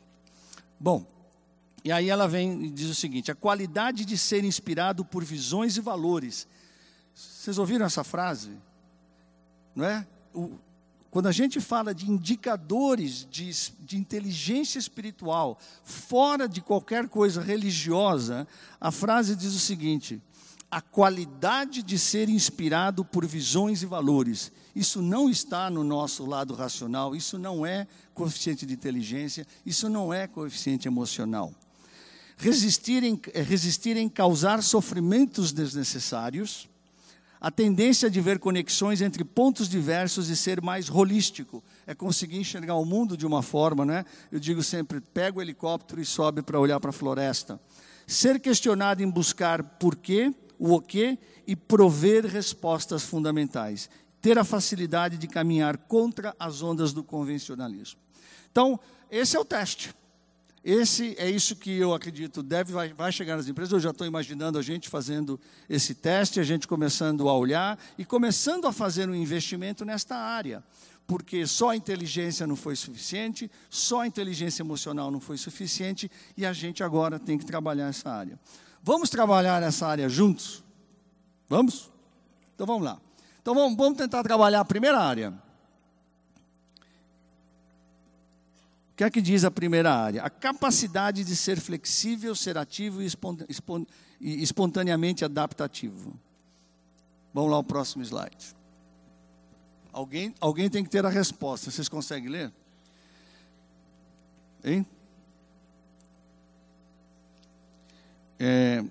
Bom, 0.79 1.07
e 1.83 1.91
aí 1.91 2.11
ela 2.11 2.29
vem 2.29 2.67
e 2.67 2.71
diz 2.71 2.91
o 2.91 2.95
seguinte: 2.95 3.31
a 3.31 3.35
qualidade 3.35 4.05
de 4.05 4.19
ser 4.19 4.45
inspirado 4.45 5.07
por 5.07 5.25
visões 5.25 5.79
e 5.79 5.81
valores. 5.81 6.47
Vocês 7.15 7.57
ouviram 7.57 7.87
essa 7.87 8.05
frase? 8.05 8.51
Não 9.75 9.87
é? 9.87 10.07
O, 10.35 10.51
quando 11.13 11.27
a 11.27 11.33
gente 11.33 11.61
fala 11.61 11.95
de 11.95 12.11
indicadores 12.11 13.29
de, 13.31 13.53
de, 13.81 13.99
inteligência 13.99 14.79
espiritual, 14.79 15.59
fora 15.85 16.49
de 16.49 16.63
qualquer 16.63 17.07
coisa 17.07 17.43
religiosa, 17.43 18.49
a 18.81 18.91
frase 18.91 19.37
diz 19.37 19.55
o 19.55 19.59
seguinte: 19.59 20.23
a 20.71 20.81
qualidade 20.81 21.83
de 21.83 21.99
ser 21.99 22.31
inspirado 22.31 23.05
por 23.05 23.27
visões 23.27 23.83
e 23.83 23.87
valores. 23.87 24.51
Isso 24.75 25.03
não 25.03 25.29
está 25.29 25.69
no 25.69 25.85
nosso 25.85 26.25
lado 26.25 26.55
racional, 26.55 27.15
isso 27.15 27.37
não 27.37 27.67
é 27.67 27.87
coeficiente 28.15 28.65
de 28.65 28.73
inteligência, 28.73 29.47
isso 29.67 29.91
não 29.91 30.15
é 30.15 30.27
coeficiente 30.27 30.89
emocional. 30.89 31.53
Resistir 32.39 33.05
em, 33.05 33.21
é 33.35 33.43
resistir 33.43 33.99
em 33.99 34.09
causar 34.09 34.63
sofrimentos 34.63 35.53
desnecessários, 35.53 36.71
a 37.43 37.51
tendência 37.51 38.09
de 38.09 38.21
ver 38.21 38.39
conexões 38.39 39.01
entre 39.01 39.25
pontos 39.25 39.69
diversos 39.69 40.29
e 40.29 40.37
ser 40.37 40.63
mais 40.63 40.89
holístico, 40.89 41.61
é 41.85 41.93
conseguir 41.93 42.39
enxergar 42.39 42.77
o 42.77 42.85
mundo 42.85 43.17
de 43.17 43.27
uma 43.27 43.43
forma, 43.43 43.85
né? 43.85 44.05
Eu 44.31 44.39
digo 44.39 44.63
sempre, 44.63 45.01
pega 45.01 45.41
o 45.41 45.43
helicóptero 45.43 46.01
e 46.01 46.05
sobe 46.05 46.41
para 46.41 46.61
olhar 46.61 46.79
para 46.79 46.91
a 46.91 46.93
floresta. 46.93 47.61
Ser 48.07 48.39
questionado 48.39 49.03
em 49.03 49.11
buscar 49.11 49.61
porquê, 49.61 50.33
o 50.57 50.81
quê 50.81 51.19
e 51.45 51.57
prover 51.57 52.25
respostas 52.27 53.03
fundamentais. 53.03 53.91
Ter 54.21 54.39
a 54.39 54.45
facilidade 54.45 55.19
de 55.19 55.27
caminhar 55.27 55.77
contra 55.77 56.37
as 56.39 56.63
ondas 56.63 56.93
do 56.93 57.03
convencionalismo. 57.03 57.99
Então, 58.53 58.79
esse 59.11 59.37
é 59.37 59.41
o 59.41 59.45
teste. 59.45 59.93
Esse 60.65 61.17
é 61.19 61.29
isso 61.29 61.57
que 61.57 61.77
eu 61.77 61.93
acredito 61.93 62.41
deve 62.41 62.73
vai, 62.73 62.93
vai 62.93 63.11
chegar 63.11 63.37
nas 63.37 63.49
empresas. 63.49 63.73
Eu 63.73 63.81
já 63.81 63.91
estou 63.91 64.07
imaginando 64.07 64.59
a 64.59 64.63
gente 64.63 64.89
fazendo 64.89 65.41
esse 65.69 65.93
teste, 65.93 66.39
a 66.39 66.45
gente 66.45 66.69
começando 66.69 67.29
a 67.29 67.37
olhar 67.37 67.77
e 67.99 68.05
começando 68.05 68.67
a 68.67 68.73
fazer 68.73 69.09
um 69.09 69.15
investimento 69.15 69.85
nesta 69.85 70.17
área, 70.17 70.63
porque 71.05 71.49
só 71.49 71.71
a 71.71 71.77
inteligência 71.77 72.47
não 72.47 72.55
foi 72.55 72.77
suficiente, 72.77 73.51
só 73.69 74.03
a 74.03 74.07
inteligência 74.07 74.63
emocional 74.63 75.11
não 75.11 75.19
foi 75.19 75.37
suficiente 75.37 76.09
e 76.37 76.47
a 76.47 76.53
gente 76.53 76.85
agora 76.85 77.19
tem 77.19 77.37
que 77.37 77.45
trabalhar 77.45 77.89
essa 77.89 78.09
área. 78.09 78.39
Vamos 78.85 79.11
trabalhar 79.11 79.61
essa 79.65 79.89
área 79.89 80.09
juntos? 80.09 80.63
Vamos? 81.49 81.91
Então 82.55 82.67
vamos 82.67 82.85
lá. 82.85 83.01
Então 83.41 83.53
vamos, 83.53 83.77
vamos 83.77 83.99
tentar 83.99 84.23
trabalhar 84.23 84.61
a 84.61 84.65
primeira 84.65 85.01
área. 85.01 85.42
O 88.93 88.95
que 88.95 89.05
é 89.05 89.11
que 89.11 89.23
diz 89.23 89.43
a 89.45 89.51
primeira 89.51 89.95
área? 89.95 90.23
A 90.23 90.29
capacidade 90.29 91.25
de 91.25 91.35
ser 91.35 91.59
flexível, 91.59 92.35
ser 92.35 92.59
ativo 92.59 93.01
e 93.03 94.43
espontaneamente 94.43 95.25
adaptativo. 95.25 96.19
Vamos 97.33 97.51
lá 97.51 97.57
ao 97.57 97.65
próximo 97.65 98.05
slide. 98.05 98.55
Alguém, 99.91 100.35
alguém 100.39 100.69
tem 100.69 100.85
que 100.85 100.91
ter 100.91 101.07
a 101.07 101.09
resposta. 101.09 101.71
Vocês 101.71 101.89
conseguem 101.89 102.29
ler? 102.29 102.53
Hein? 104.63 104.87
É, 108.39 108.85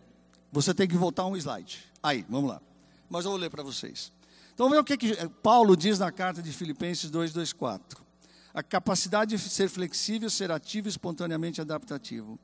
você 0.52 0.74
tem 0.74 0.88
que 0.88 0.98
voltar 0.98 1.28
um 1.28 1.38
slide. 1.38 1.86
Aí, 2.02 2.26
vamos 2.28 2.50
lá. 2.50 2.62
Mas 3.08 3.26
eu 3.26 3.32
vou 3.32 3.40
ler 3.40 3.52
para 3.52 3.62
vocês. 3.62 4.12
Então, 4.54 4.70
ver 4.70 4.80
o 4.80 4.84
que, 4.84 4.98
que 4.98 5.16
Paulo 5.44 5.78
diz 5.78 6.00
na 6.00 6.12
carta 6.12 6.42
de 6.42 6.52
Filipenses 6.52 7.12
2, 7.12 7.34
2, 7.34 7.54
4. 7.54 8.11
A 8.54 8.62
capacidade 8.62 9.36
de 9.36 9.50
ser 9.50 9.70
flexível, 9.70 10.30
ser 10.30 10.52
ativo 10.52 10.88
e 10.88 10.90
espontaneamente 10.90 11.62
adaptativo. 11.62 12.40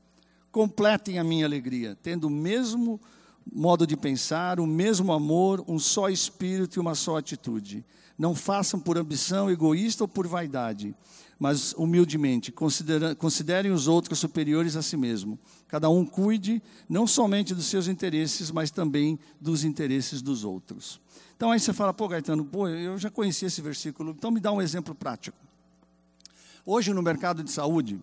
Completem 0.50 1.18
a 1.18 1.24
minha 1.24 1.44
alegria, 1.44 1.96
tendo 2.02 2.28
o 2.28 2.30
mesmo 2.30 3.00
modo 3.50 3.86
de 3.86 3.96
pensar, 3.96 4.60
o 4.60 4.66
mesmo 4.66 5.12
amor, 5.12 5.64
um 5.68 5.78
só 5.78 6.08
espírito 6.08 6.78
e 6.78 6.80
uma 6.80 6.94
só 6.94 7.18
atitude. 7.18 7.84
Não 8.18 8.34
façam 8.34 8.80
por 8.80 8.98
ambição 8.98 9.50
egoísta 9.50 10.04
ou 10.04 10.08
por 10.08 10.26
vaidade 10.26 10.94
mas 11.38 11.72
humildemente, 11.74 12.52
considerem 12.52 13.70
os 13.70 13.86
outros 13.86 14.18
superiores 14.18 14.74
a 14.74 14.82
si 14.82 14.96
mesmo. 14.96 15.38
Cada 15.68 15.88
um 15.88 16.04
cuide 16.04 16.60
não 16.88 17.06
somente 17.06 17.54
dos 17.54 17.66
seus 17.66 17.86
interesses, 17.86 18.50
mas 18.50 18.70
também 18.72 19.18
dos 19.40 19.62
interesses 19.62 20.20
dos 20.20 20.42
outros. 20.42 21.00
Então 21.36 21.52
aí 21.52 21.60
você 21.60 21.72
fala, 21.72 21.94
pô, 21.94 22.08
Gaetano, 22.08 22.44
pô, 22.44 22.66
eu 22.66 22.98
já 22.98 23.08
conheci 23.08 23.44
esse 23.44 23.62
versículo, 23.62 24.10
então 24.10 24.32
me 24.32 24.40
dá 24.40 24.50
um 24.50 24.60
exemplo 24.60 24.94
prático. 24.94 25.38
Hoje 26.64 26.92
no 26.92 27.02
mercado 27.02 27.42
de 27.42 27.50
saúde, 27.50 28.00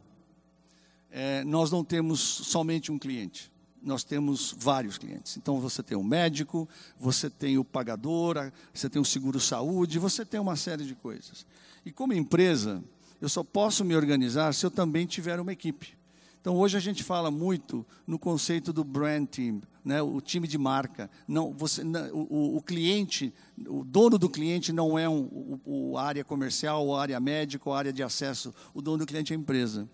é, 1.11 1.43
nós 1.43 1.71
não 1.71 1.83
temos 1.83 2.19
somente 2.19 2.91
um 2.91 2.99
cliente, 2.99 3.51
nós 3.81 4.03
temos 4.03 4.55
vários 4.57 4.97
clientes. 4.97 5.37
Então 5.37 5.59
você 5.59 5.81
tem 5.81 5.97
o 5.97 6.03
médico, 6.03 6.67
você 6.99 7.29
tem 7.29 7.57
o 7.57 7.63
pagador, 7.63 8.51
você 8.73 8.89
tem 8.89 9.01
o 9.01 9.05
seguro 9.05 9.39
saúde, 9.39 9.99
você 9.99 10.25
tem 10.25 10.39
uma 10.39 10.55
série 10.55 10.83
de 10.83 10.95
coisas. 10.95 11.45
E 11.85 11.91
como 11.91 12.13
empresa, 12.13 12.83
eu 13.21 13.29
só 13.29 13.43
posso 13.43 13.85
me 13.85 13.95
organizar 13.95 14.53
se 14.53 14.65
eu 14.65 14.71
também 14.71 15.05
tiver 15.05 15.39
uma 15.39 15.53
equipe. 15.53 15.97
Então 16.41 16.57
hoje 16.57 16.77
a 16.77 16.81
gente 16.81 17.03
fala 17.03 17.31
muito 17.31 17.85
no 18.05 18.19
conceito 18.19 18.73
do 18.73 18.83
brand 18.83 19.27
team, 19.27 19.61
né, 19.85 20.01
o 20.01 20.19
time 20.19 20.47
de 20.47 20.57
marca. 20.57 21.09
Não, 21.27 21.53
você, 21.53 21.83
o, 22.11 22.57
o 22.57 22.61
cliente, 22.61 23.31
o 23.67 23.83
dono 23.85 24.17
do 24.17 24.27
cliente 24.27 24.73
não 24.73 24.97
é 24.97 25.07
um, 25.07 25.21
o, 25.21 25.91
o 25.91 25.97
área 25.97 26.23
comercial, 26.23 26.93
a 26.95 27.01
área 27.01 27.19
médica, 27.19 27.69
a 27.69 27.77
área 27.77 27.93
de 27.93 28.01
acesso. 28.01 28.53
O 28.73 28.81
dono 28.81 28.97
do 28.97 29.05
cliente 29.05 29.31
é 29.31 29.35
a 29.35 29.39
empresa. 29.39 29.87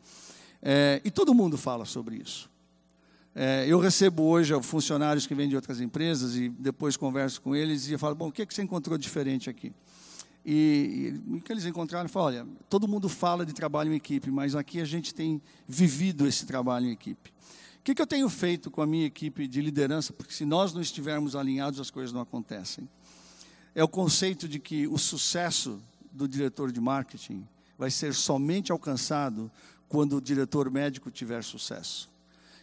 É, 0.61 1.01
e 1.03 1.11
todo 1.11 1.33
mundo 1.33 1.57
fala 1.57 1.83
sobre 1.83 2.15
isso. 2.15 2.49
É, 3.35 3.65
eu 3.67 3.79
recebo 3.79 4.23
hoje 4.23 4.53
funcionários 4.61 5.27
que 5.27 5.35
vêm 5.35 5.47
de 5.47 5.55
outras 5.55 5.81
empresas 5.81 6.35
e 6.35 6.49
depois 6.49 6.95
converso 6.95 7.41
com 7.41 7.55
eles 7.55 7.87
e 7.87 7.97
falo, 7.97 8.15
bom, 8.15 8.27
o 8.29 8.31
que, 8.31 8.41
é 8.41 8.45
que 8.45 8.53
você 8.53 8.61
encontrou 8.61 8.97
diferente 8.97 9.49
aqui? 9.49 9.73
E, 10.45 11.13
e 11.29 11.35
o 11.35 11.41
que 11.41 11.51
eles 11.51 11.65
encontraram, 11.65 12.09
falaram, 12.09 12.39
olha, 12.39 12.47
todo 12.69 12.87
mundo 12.87 13.07
fala 13.07 13.45
de 13.45 13.53
trabalho 13.53 13.93
em 13.93 13.95
equipe, 13.95 14.31
mas 14.31 14.55
aqui 14.55 14.81
a 14.81 14.85
gente 14.85 15.13
tem 15.13 15.41
vivido 15.67 16.27
esse 16.27 16.45
trabalho 16.45 16.87
em 16.87 16.91
equipe. 16.91 17.31
O 17.81 17.83
que, 17.83 17.95
que 17.95 18.01
eu 18.01 18.05
tenho 18.05 18.29
feito 18.29 18.69
com 18.69 18.79
a 18.83 18.85
minha 18.85 19.07
equipe 19.07 19.47
de 19.47 19.59
liderança? 19.59 20.13
Porque 20.13 20.31
se 20.31 20.45
nós 20.45 20.71
não 20.71 20.81
estivermos 20.81 21.35
alinhados, 21.35 21.79
as 21.79 21.89
coisas 21.89 22.13
não 22.13 22.21
acontecem. 22.21 22.87
É 23.73 23.83
o 23.83 23.87
conceito 23.87 24.47
de 24.47 24.59
que 24.59 24.85
o 24.85 24.99
sucesso 24.99 25.81
do 26.11 26.27
diretor 26.27 26.71
de 26.71 26.79
marketing 26.79 27.43
vai 27.79 27.89
ser 27.89 28.13
somente 28.13 28.71
alcançado 28.71 29.49
quando 29.89 30.17
o 30.17 30.21
diretor 30.21 30.69
médico 30.69 31.09
tiver 31.09 31.43
sucesso. 31.43 32.07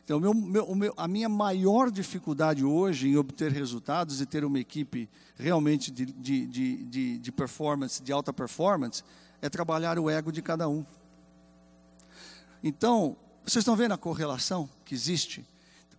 Então, 0.04 0.20
meu, 0.20 0.32
meu, 0.32 0.94
a 0.96 1.08
minha 1.08 1.28
maior 1.28 1.90
dificuldade 1.90 2.64
hoje 2.64 3.08
em 3.08 3.16
obter 3.16 3.50
resultados 3.50 4.20
e 4.20 4.26
ter 4.26 4.44
uma 4.44 4.60
equipe 4.60 5.08
realmente 5.36 5.90
de, 5.90 6.06
de, 6.06 6.46
de, 6.46 7.18
de, 7.18 7.32
performance, 7.32 8.00
de 8.00 8.12
alta 8.12 8.32
performance, 8.32 9.02
é 9.42 9.50
trabalhar 9.50 9.98
o 9.98 10.08
ego 10.08 10.30
de 10.30 10.42
cada 10.42 10.68
um. 10.68 10.86
Então, 12.62 13.16
vocês 13.48 13.62
estão 13.62 13.76
vendo 13.76 13.92
a 13.92 13.98
correlação 13.98 14.68
que 14.84 14.94
existe? 14.94 15.42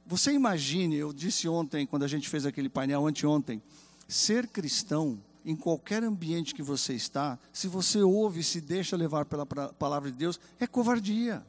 Você 0.05 0.31
imagine, 0.31 0.95
eu 0.95 1.11
disse 1.11 1.47
ontem, 1.47 1.85
quando 1.85 2.03
a 2.03 2.07
gente 2.07 2.29
fez 2.29 2.45
aquele 2.45 2.69
painel 2.69 3.07
anteontem, 3.07 3.59
ser 4.07 4.47
cristão 4.47 5.19
em 5.43 5.55
qualquer 5.55 6.03
ambiente 6.03 6.53
que 6.53 6.61
você 6.61 6.93
está, 6.93 7.39
se 7.51 7.67
você 7.67 8.03
ouve 8.03 8.41
e 8.41 8.43
se 8.43 8.61
deixa 8.61 8.95
levar 8.95 9.25
pela 9.25 9.47
palavra 9.47 10.11
de 10.11 10.17
Deus, 10.17 10.39
é 10.59 10.67
covardia. 10.67 11.43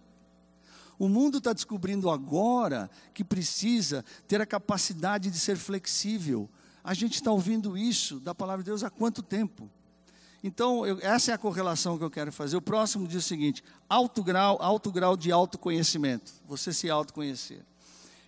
O 0.98 1.06
mundo 1.06 1.36
está 1.36 1.52
descobrindo 1.52 2.08
agora 2.08 2.90
que 3.12 3.22
precisa 3.22 4.02
ter 4.26 4.40
a 4.40 4.46
capacidade 4.46 5.30
de 5.30 5.38
ser 5.38 5.56
flexível. 5.56 6.48
A 6.82 6.94
gente 6.94 7.16
está 7.16 7.30
ouvindo 7.30 7.76
isso 7.76 8.20
da 8.20 8.34
palavra 8.34 8.62
de 8.62 8.70
Deus 8.70 8.82
há 8.82 8.88
quanto 8.88 9.22
tempo? 9.22 9.70
Então, 10.42 10.86
eu, 10.86 10.98
essa 11.02 11.30
é 11.30 11.34
a 11.34 11.38
correlação 11.38 11.98
que 11.98 12.04
eu 12.04 12.10
quero 12.10 12.32
fazer. 12.32 12.56
O 12.56 12.62
próximo 12.62 13.06
diz 13.06 13.24
o 13.24 13.28
seguinte: 13.28 13.62
alto 13.88 14.22
grau, 14.22 14.56
alto 14.60 14.90
grau 14.90 15.16
de 15.16 15.30
autoconhecimento. 15.30 16.32
Você 16.46 16.72
se 16.72 16.88
autoconhecer. 16.88 17.60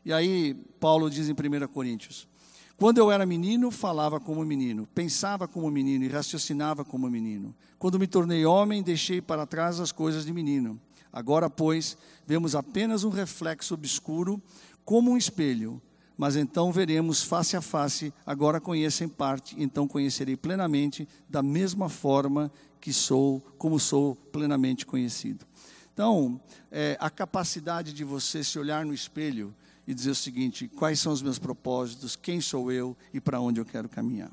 E 0.05 0.13
aí, 0.13 0.55
Paulo 0.79 1.09
diz 1.09 1.29
em 1.29 1.33
1 1.33 1.69
Coríntios: 1.69 2.29
Quando 2.77 2.99
eu 2.99 3.11
era 3.11 3.25
menino, 3.25 3.71
falava 3.71 4.21
como 4.21 4.45
menino, 4.45 4.87
pensava 4.95 5.49
como 5.49 5.71
menino 5.71 6.05
e 6.05 6.09
raciocinava 6.09 6.85
como 6.85 7.09
menino. 7.09 7.55
Quando 7.79 7.99
me 7.99 8.07
tornei 8.07 8.45
homem, 8.45 8.83
deixei 8.83 9.23
para 9.23 9.47
trás 9.47 9.81
as 9.81 9.91
coisas 9.91 10.27
de 10.27 10.33
menino. 10.33 10.79
Agora, 11.13 11.49
pois, 11.49 11.97
vemos 12.27 12.55
apenas 12.55 13.05
um 13.05 13.11
reflexo 13.11 13.75
obscuro, 13.75 14.41
como 14.85 15.11
um 15.11 15.17
espelho, 15.17 15.81
mas 16.17 16.37
então 16.37 16.73
veremos 16.73 17.23
face 17.23 17.57
a 17.57 17.61
face. 17.61 18.13
Agora 18.27 18.61
conheço 18.61 19.05
em 19.05 19.09
parte, 19.09 19.55
então 19.59 19.89
conhecerei 19.89 20.37
plenamente, 20.37 21.09
da 21.29 21.43
mesma 21.43 21.89
forma 21.89 22.51
que 22.81 22.93
sou, 22.93 23.41
como 23.59 23.79
sou 23.79 24.15
plenamente 24.15 24.85
conhecido. 24.85 25.47
Então, 25.93 26.41
é, 26.71 26.97
a 27.01 27.11
capacidade 27.11 27.93
de 27.93 28.05
você 28.05 28.43
se 28.43 28.59
olhar 28.59 28.85
no 28.85 28.95
espelho 28.95 29.55
e 29.87 29.95
dizer 29.95 30.11
o 30.11 30.15
seguinte: 30.15 30.69
quais 30.69 31.01
são 31.01 31.13
os 31.13 31.23
meus 31.23 31.39
propósitos, 31.39 32.17
quem 32.17 32.41
sou 32.41 32.73
eu 32.73 32.97
e 33.13 33.21
para 33.21 33.41
onde 33.41 33.61
eu 33.61 33.65
quero 33.65 33.89
caminhar. 33.89 34.31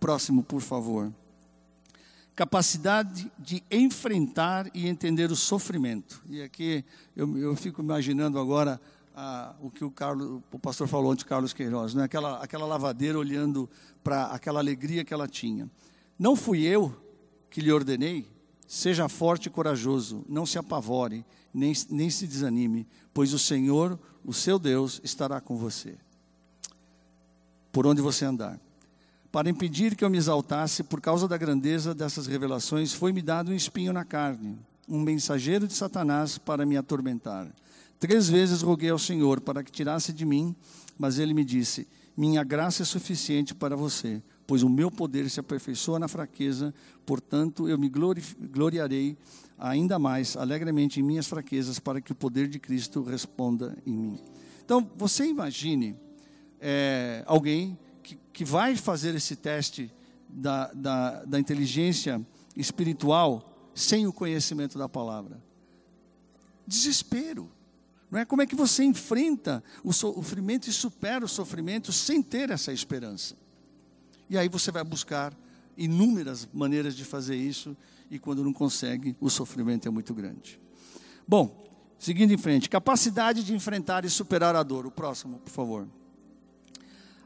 Próximo, 0.00 0.42
por 0.42 0.60
favor 0.60 1.12
capacidade 2.36 3.32
de 3.38 3.64
enfrentar 3.70 4.70
e 4.74 4.86
entender 4.86 5.32
o 5.32 5.36
sofrimento. 5.36 6.22
E 6.28 6.42
aqui 6.42 6.84
eu, 7.16 7.36
eu 7.38 7.56
fico 7.56 7.80
imaginando 7.80 8.38
agora 8.38 8.78
ah, 9.16 9.54
o 9.62 9.70
que 9.70 9.82
o, 9.82 9.90
Carlos, 9.90 10.42
o 10.52 10.58
pastor 10.58 10.86
falou 10.86 11.10
antes, 11.10 11.24
Carlos 11.24 11.54
Queiroz, 11.54 11.94
né? 11.94 12.04
aquela, 12.04 12.42
aquela 12.42 12.66
lavadeira 12.66 13.18
olhando 13.18 13.68
para 14.04 14.26
aquela 14.26 14.60
alegria 14.60 15.04
que 15.04 15.14
ela 15.14 15.26
tinha. 15.26 15.70
Não 16.18 16.36
fui 16.36 16.62
eu 16.64 16.94
que 17.48 17.62
lhe 17.62 17.72
ordenei, 17.72 18.30
seja 18.68 19.08
forte 19.08 19.46
e 19.46 19.50
corajoso, 19.50 20.22
não 20.28 20.44
se 20.44 20.58
apavore, 20.58 21.24
nem, 21.52 21.72
nem 21.88 22.10
se 22.10 22.26
desanime, 22.26 22.86
pois 23.14 23.32
o 23.32 23.38
Senhor, 23.38 23.98
o 24.22 24.34
seu 24.34 24.58
Deus, 24.58 25.00
estará 25.02 25.40
com 25.40 25.56
você. 25.56 25.96
por 27.72 27.86
onde 27.86 28.00
você 28.00 28.24
andar. 28.24 28.58
Para 29.30 29.50
impedir 29.50 29.96
que 29.96 30.02
eu 30.02 30.08
me 30.08 30.16
exaltasse 30.16 30.82
por 30.82 30.98
causa 30.98 31.28
da 31.28 31.36
grandeza 31.36 31.94
dessas 31.94 32.26
revelações, 32.26 32.94
foi-me 32.94 33.20
dado 33.20 33.50
um 33.50 33.54
espinho 33.54 33.92
na 33.92 34.02
carne, 34.02 34.58
um 34.88 35.00
mensageiro 35.00 35.66
de 35.66 35.74
Satanás 35.74 36.38
para 36.38 36.64
me 36.64 36.76
atormentar. 36.76 37.46
Três 37.98 38.28
vezes 38.28 38.62
roguei 38.62 38.90
ao 38.90 38.98
Senhor 38.98 39.40
para 39.40 39.62
que 39.64 39.72
tirasse 39.72 40.12
de 40.12 40.24
mim, 40.24 40.54
mas 40.98 41.18
ele 41.18 41.32
me 41.32 41.44
disse: 41.44 41.88
Minha 42.16 42.44
graça 42.44 42.82
é 42.82 42.86
suficiente 42.86 43.54
para 43.54 43.76
você, 43.76 44.22
pois 44.46 44.62
o 44.62 44.68
meu 44.68 44.90
poder 44.90 45.28
se 45.30 45.40
aperfeiçoa 45.40 45.98
na 45.98 46.08
fraqueza, 46.08 46.74
portanto 47.04 47.68
eu 47.68 47.78
me 47.78 47.88
gloriarei 47.90 49.16
ainda 49.58 49.98
mais 49.98 50.36
alegremente 50.36 51.00
em 51.00 51.02
minhas 51.02 51.26
fraquezas, 51.26 51.78
para 51.78 52.00
que 52.00 52.12
o 52.12 52.14
poder 52.14 52.48
de 52.48 52.58
Cristo 52.58 53.02
responda 53.02 53.76
em 53.86 53.96
mim. 53.96 54.20
Então, 54.64 54.90
você 54.96 55.24
imagine 55.26 55.96
é, 56.60 57.22
alguém 57.26 57.78
que, 58.02 58.18
que 58.32 58.44
vai 58.44 58.76
fazer 58.76 59.14
esse 59.14 59.36
teste 59.36 59.90
da, 60.28 60.72
da, 60.72 61.24
da 61.24 61.40
inteligência 61.40 62.24
espiritual 62.56 63.70
sem 63.74 64.06
o 64.06 64.12
conhecimento 64.12 64.78
da 64.78 64.88
palavra. 64.88 65.40
Desespero. 66.66 67.55
Não 68.10 68.18
é? 68.18 68.24
Como 68.24 68.42
é 68.42 68.46
que 68.46 68.54
você 68.54 68.84
enfrenta 68.84 69.62
o 69.82 69.92
sofrimento 69.92 70.68
e 70.68 70.72
supera 70.72 71.24
o 71.24 71.28
sofrimento 71.28 71.92
sem 71.92 72.22
ter 72.22 72.50
essa 72.50 72.72
esperança? 72.72 73.34
E 74.28 74.38
aí 74.38 74.48
você 74.48 74.70
vai 74.70 74.84
buscar 74.84 75.36
inúmeras 75.76 76.48
maneiras 76.52 76.96
de 76.96 77.04
fazer 77.04 77.36
isso, 77.36 77.76
e 78.10 78.18
quando 78.18 78.42
não 78.42 78.52
consegue, 78.52 79.16
o 79.20 79.28
sofrimento 79.28 79.86
é 79.86 79.90
muito 79.90 80.14
grande. 80.14 80.60
Bom, 81.26 81.66
seguindo 81.98 82.32
em 82.32 82.38
frente, 82.38 82.68
capacidade 82.68 83.42
de 83.42 83.52
enfrentar 83.52 84.04
e 84.04 84.10
superar 84.10 84.54
a 84.54 84.62
dor. 84.62 84.86
O 84.86 84.90
próximo, 84.90 85.38
por 85.38 85.50
favor. 85.50 85.88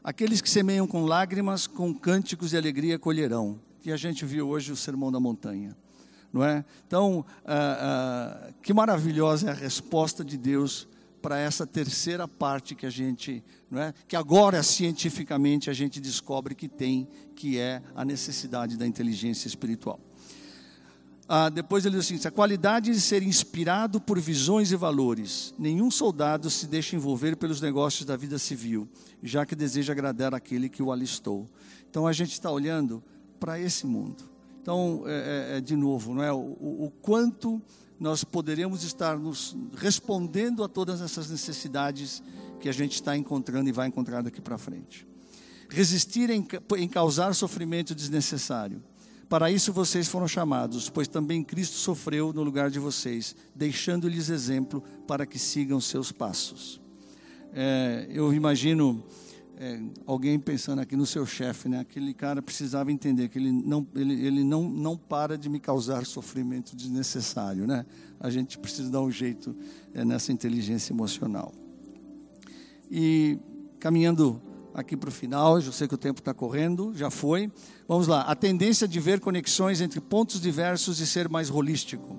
Aqueles 0.03 0.41
que 0.41 0.49
semeiam 0.49 0.87
com 0.87 1.05
lágrimas, 1.05 1.67
com 1.67 1.93
cânticos 1.93 2.49
de 2.49 2.57
alegria 2.57 2.97
colherão. 2.97 3.59
E 3.85 3.91
a 3.91 3.97
gente 3.97 4.25
viu 4.25 4.49
hoje 4.49 4.71
o 4.71 4.75
Sermão 4.75 5.11
da 5.11 5.19
Montanha. 5.19 5.75
Não 6.31 6.43
é? 6.43 6.63
Então, 6.87 7.25
ah, 7.45 8.47
ah, 8.47 8.53
que 8.61 8.73
maravilhosa 8.73 9.49
é 9.49 9.51
a 9.51 9.55
resposta 9.55 10.23
de 10.23 10.37
Deus 10.37 10.87
para 11.21 11.37
essa 11.37 11.67
terceira 11.67 12.27
parte 12.27 12.73
que 12.73 12.85
a 12.85 12.89
gente, 12.89 13.43
não 13.69 13.79
é? 13.79 13.93
que 14.07 14.15
agora 14.15 14.63
cientificamente 14.63 15.69
a 15.69 15.73
gente 15.73 15.99
descobre 15.99 16.55
que 16.55 16.67
tem, 16.67 17.07
que 17.35 17.59
é 17.59 17.81
a 17.95 18.03
necessidade 18.03 18.77
da 18.77 18.87
inteligência 18.87 19.47
espiritual. 19.47 19.99
Ah, 21.33 21.49
depois 21.49 21.85
ele 21.85 21.95
diz 21.95 22.11
assim: 22.11 22.27
a 22.27 22.31
qualidade 22.31 22.91
de 22.91 22.99
ser 22.99 23.23
inspirado 23.23 24.01
por 24.01 24.19
visões 24.19 24.71
e 24.71 24.75
valores. 24.75 25.53
Nenhum 25.57 25.89
soldado 25.89 26.49
se 26.49 26.67
deixa 26.67 26.95
envolver 26.95 27.37
pelos 27.37 27.61
negócios 27.61 28.05
da 28.05 28.17
vida 28.17 28.37
civil, 28.37 28.85
já 29.23 29.45
que 29.45 29.55
deseja 29.55 29.93
agradar 29.93 30.35
aquele 30.35 30.67
que 30.67 30.83
o 30.83 30.91
alistou. 30.91 31.47
Então 31.89 32.05
a 32.05 32.11
gente 32.11 32.33
está 32.33 32.51
olhando 32.51 33.01
para 33.39 33.57
esse 33.57 33.87
mundo. 33.87 34.30
Então, 34.61 35.03
é, 35.05 35.11
é, 35.53 35.57
é, 35.57 35.61
de 35.61 35.75
novo, 35.75 36.13
não 36.13 36.23
é? 36.23 36.31
O, 36.31 36.37
o, 36.37 36.93
quanto 37.01 37.61
nós 37.99 38.23
poderemos 38.23 38.83
estar 38.83 39.17
nos 39.17 39.55
respondendo 39.75 40.63
a 40.63 40.69
todas 40.69 41.01
essas 41.01 41.29
necessidades 41.29 42.21
que 42.59 42.69
a 42.69 42.71
gente 42.71 42.93
está 42.93 43.17
encontrando 43.17 43.69
e 43.69 43.71
vai 43.71 43.87
encontrar 43.87 44.21
daqui 44.21 44.39
para 44.39 44.57
frente. 44.57 45.07
Resistir 45.69 46.29
em, 46.29 46.47
em 46.77 46.87
causar 46.87 47.33
sofrimento 47.33 47.95
desnecessário 47.95 48.83
para 49.31 49.49
isso 49.49 49.71
vocês 49.71 50.09
foram 50.09 50.27
chamados, 50.27 50.89
pois 50.89 51.07
também 51.07 51.41
Cristo 51.41 51.77
sofreu 51.77 52.33
no 52.33 52.43
lugar 52.43 52.69
de 52.69 52.79
vocês, 52.79 53.33
deixando-lhes 53.55 54.27
exemplo 54.27 54.83
para 55.07 55.25
que 55.25 55.39
sigam 55.39 55.79
seus 55.79 56.11
passos. 56.11 56.81
É, 57.53 58.07
eu 58.09 58.33
imagino 58.33 59.01
é, 59.61 59.79
alguém 60.07 60.39
pensando 60.39 60.79
aqui 60.79 60.95
no 60.95 61.05
seu 61.05 61.23
chefe, 61.23 61.69
né? 61.69 61.81
Aquele 61.81 62.15
cara 62.15 62.41
precisava 62.41 62.91
entender 62.91 63.29
que 63.29 63.37
ele 63.37 63.51
não, 63.51 63.85
ele, 63.93 64.25
ele 64.25 64.43
não, 64.43 64.67
não 64.67 64.97
para 64.97 65.37
de 65.37 65.47
me 65.49 65.59
causar 65.59 66.03
sofrimento 66.03 66.75
desnecessário, 66.75 67.67
né? 67.67 67.85
A 68.19 68.31
gente 68.31 68.57
precisa 68.57 68.89
dar 68.89 69.01
um 69.01 69.11
jeito 69.11 69.55
é, 69.93 70.03
nessa 70.03 70.31
inteligência 70.31 70.91
emocional. 70.91 71.53
E 72.89 73.37
caminhando 73.79 74.41
aqui 74.73 74.97
para 74.97 75.09
o 75.09 75.11
final, 75.11 75.59
eu 75.59 75.71
sei 75.71 75.87
que 75.87 75.93
o 75.93 75.97
tempo 75.97 76.21
está 76.21 76.33
correndo, 76.33 76.91
já 76.95 77.11
foi. 77.11 77.51
Vamos 77.87 78.07
lá, 78.07 78.21
a 78.21 78.33
tendência 78.33 78.87
de 78.87 78.99
ver 78.99 79.19
conexões 79.19 79.79
entre 79.79 80.01
pontos 80.01 80.41
diversos 80.41 80.99
e 80.99 81.05
ser 81.05 81.29
mais 81.29 81.51
holístico. 81.51 82.17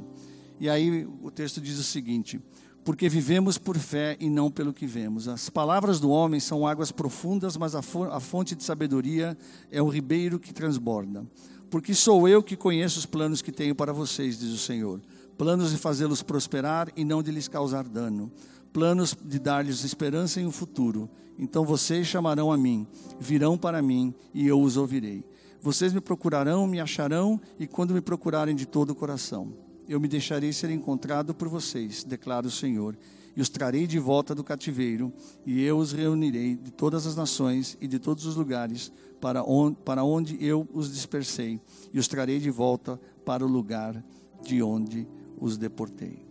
E 0.60 0.68
aí 0.68 1.08
o 1.20 1.28
texto 1.28 1.60
diz 1.60 1.76
o 1.76 1.82
seguinte: 1.82 2.40
porque 2.84 3.08
vivemos 3.08 3.58
por 3.58 3.78
fé 3.78 4.16
e 4.18 4.28
não 4.28 4.50
pelo 4.50 4.72
que 4.72 4.86
vemos. 4.86 5.28
As 5.28 5.48
palavras 5.48 6.00
do 6.00 6.10
homem 6.10 6.40
são 6.40 6.66
águas 6.66 6.90
profundas, 6.90 7.56
mas 7.56 7.74
a 7.74 7.82
fonte 8.20 8.54
de 8.54 8.64
sabedoria 8.64 9.36
é 9.70 9.80
o 9.80 9.88
ribeiro 9.88 10.38
que 10.38 10.52
transborda. 10.52 11.24
Porque 11.70 11.94
sou 11.94 12.28
eu 12.28 12.42
que 12.42 12.56
conheço 12.56 12.98
os 12.98 13.06
planos 13.06 13.40
que 13.40 13.52
tenho 13.52 13.74
para 13.74 13.92
vocês, 13.92 14.38
diz 14.38 14.50
o 14.50 14.58
Senhor. 14.58 15.00
Planos 15.38 15.70
de 15.70 15.78
fazê-los 15.78 16.22
prosperar 16.22 16.88
e 16.96 17.04
não 17.04 17.22
de 17.22 17.30
lhes 17.30 17.48
causar 17.48 17.84
dano 17.84 18.30
planos 18.72 19.16
de 19.22 19.38
dar-lhes 19.38 19.84
esperança 19.84 20.40
em 20.40 20.46
um 20.46 20.50
futuro. 20.50 21.08
Então 21.38 21.64
vocês 21.64 22.06
chamarão 22.06 22.50
a 22.50 22.56
mim, 22.56 22.86
virão 23.20 23.58
para 23.58 23.82
mim 23.82 24.14
e 24.32 24.46
eu 24.46 24.60
os 24.60 24.76
ouvirei. 24.76 25.24
Vocês 25.60 25.92
me 25.92 26.00
procurarão, 26.00 26.66
me 26.66 26.80
acharão 26.80 27.40
e 27.58 27.66
quando 27.66 27.94
me 27.94 28.00
procurarem 28.00 28.54
de 28.54 28.66
todo 28.66 28.90
o 28.90 28.94
coração, 28.94 29.52
eu 29.88 30.00
me 30.00 30.08
deixarei 30.08 30.52
ser 30.52 30.70
encontrado 30.70 31.34
por 31.34 31.48
vocês, 31.48 32.04
declara 32.04 32.46
o 32.46 32.50
Senhor, 32.50 32.96
e 33.34 33.40
os 33.40 33.48
trarei 33.48 33.86
de 33.86 33.98
volta 33.98 34.34
do 34.34 34.44
cativeiro, 34.44 35.12
e 35.46 35.62
eu 35.62 35.78
os 35.78 35.92
reunirei 35.92 36.54
de 36.54 36.70
todas 36.70 37.06
as 37.06 37.16
nações 37.16 37.76
e 37.80 37.88
de 37.88 37.98
todos 37.98 38.26
os 38.26 38.36
lugares 38.36 38.92
para 39.20 39.42
onde, 39.42 39.76
para 39.84 40.04
onde 40.04 40.36
eu 40.44 40.68
os 40.72 40.92
dispersei, 40.92 41.60
e 41.92 41.98
os 41.98 42.08
trarei 42.08 42.38
de 42.38 42.50
volta 42.50 43.00
para 43.24 43.44
o 43.44 43.48
lugar 43.48 44.02
de 44.42 44.62
onde 44.62 45.06
os 45.40 45.56
deportei. 45.56 46.26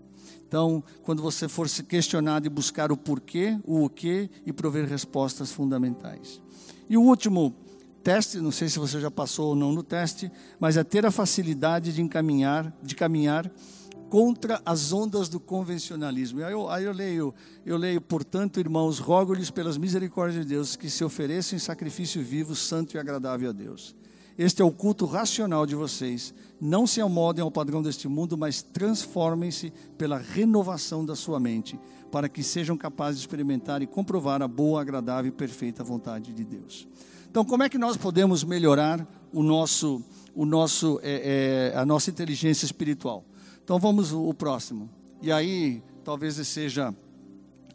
Então, 0.48 0.84
quando 1.04 1.24
você 1.24 1.48
for 1.48 1.70
se 1.70 1.82
questionar 1.82 2.46
e 2.46 2.50
buscar 2.50 2.92
o 2.92 2.98
porquê, 2.98 3.58
o 3.64 3.86
o 3.86 3.90
que 3.90 4.30
e 4.46 4.52
prover 4.52 4.86
respostas 4.86 5.50
fundamentais. 5.50 6.42
E 6.90 6.98
o 6.98 7.02
último 7.02 7.56
teste, 8.04 8.40
não 8.40 8.52
sei 8.52 8.68
se 8.68 8.80
você 8.80 9.00
já 9.00 9.12
passou 9.12 9.50
ou 9.50 9.56
não 9.56 9.72
no 9.72 9.84
teste, 9.84 10.32
mas 10.60 10.78
é 10.78 10.84
ter 10.84 11.06
a 11.06 11.12
facilidade 11.12 11.94
de 11.94 12.02
encaminhar, 12.02 12.74
de 12.82 12.96
caminhar 12.96 13.52
contra 14.10 14.62
as 14.66 14.92
ondas 14.92 15.30
do 15.30 15.40
convencionalismo. 15.40 16.44
Aí 16.44 16.52
eu, 16.52 16.70
aí 16.70 16.84
eu 16.84 16.92
leio, 16.92 17.34
eu 17.66 17.78
leio, 17.78 18.02
portanto, 18.02 18.60
irmãos, 18.60 19.00
rogo-lhes 19.00 19.50
pelas 19.50 19.78
misericórdias 19.78 20.44
de 20.44 20.50
Deus 20.50 20.76
que 20.76 20.90
se 20.90 21.04
ofereçam 21.04 21.56
em 21.56 21.60
sacrifício 21.60 22.22
vivo, 22.22 22.54
santo 22.54 22.96
e 22.96 23.00
agradável 23.00 23.50
a 23.50 23.54
Deus. 23.54 23.96
Este 24.38 24.62
é 24.62 24.66
o 24.66 24.72
culto 24.72 25.06
racional 25.06 25.66
de 25.66 25.76
vocês. 25.76 26.34
Não 26.60 26.88
se 26.88 27.00
amodem 27.00 27.42
ao 27.42 27.52
padrão 27.52 27.82
deste 27.82 28.08
mundo, 28.08 28.38
mas 28.38 28.62
transformem-se 28.62 29.72
pela 29.98 30.18
renovação 30.18 31.06
da 31.06 31.16
sua 31.16 31.40
mente, 31.40 31.80
para 32.12 32.28
que 32.28 32.44
sejam 32.44 32.76
capazes 32.76 33.22
de 33.22 33.28
experimentar 33.28 33.82
e 33.82 33.88
comprovar 33.88 34.42
a 34.42 34.48
boa, 34.48 34.82
agradável 34.82 35.30
e 35.30 35.36
perfeita 35.36 35.84
vontade 35.84 36.34
de 36.34 36.44
Deus. 36.44 36.88
Então, 37.32 37.46
como 37.46 37.64
é 37.64 37.70
que 37.70 37.78
nós 37.78 37.96
podemos 37.96 38.44
melhorar 38.44 39.08
o 39.32 39.42
nosso, 39.42 40.04
o 40.36 40.46
nosso, 40.46 41.00
é, 41.02 41.72
é, 41.74 41.78
a 41.78 41.86
nossa 41.86 42.10
inteligência 42.10 42.66
espiritual? 42.66 43.24
Então, 43.64 43.80
vamos 43.80 44.12
o 44.12 44.34
próximo. 44.34 44.90
E 45.22 45.32
aí, 45.32 45.82
talvez 46.04 46.36
seja 46.46 46.94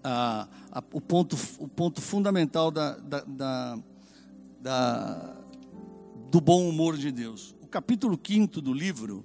a, 0.05 0.47
a, 0.71 0.85
o, 0.92 1.01
ponto, 1.01 1.38
o 1.59 1.66
ponto 1.66 2.03
fundamental 2.03 2.71
da, 2.71 2.99
da, 2.99 3.25
da, 3.27 3.79
da 4.61 5.37
do 6.31 6.38
bom 6.38 6.69
humor 6.69 6.99
de 6.99 7.11
Deus. 7.11 7.55
O 7.62 7.66
capítulo 7.66 8.21
5 8.23 8.61
do 8.61 8.75
livro, 8.75 9.25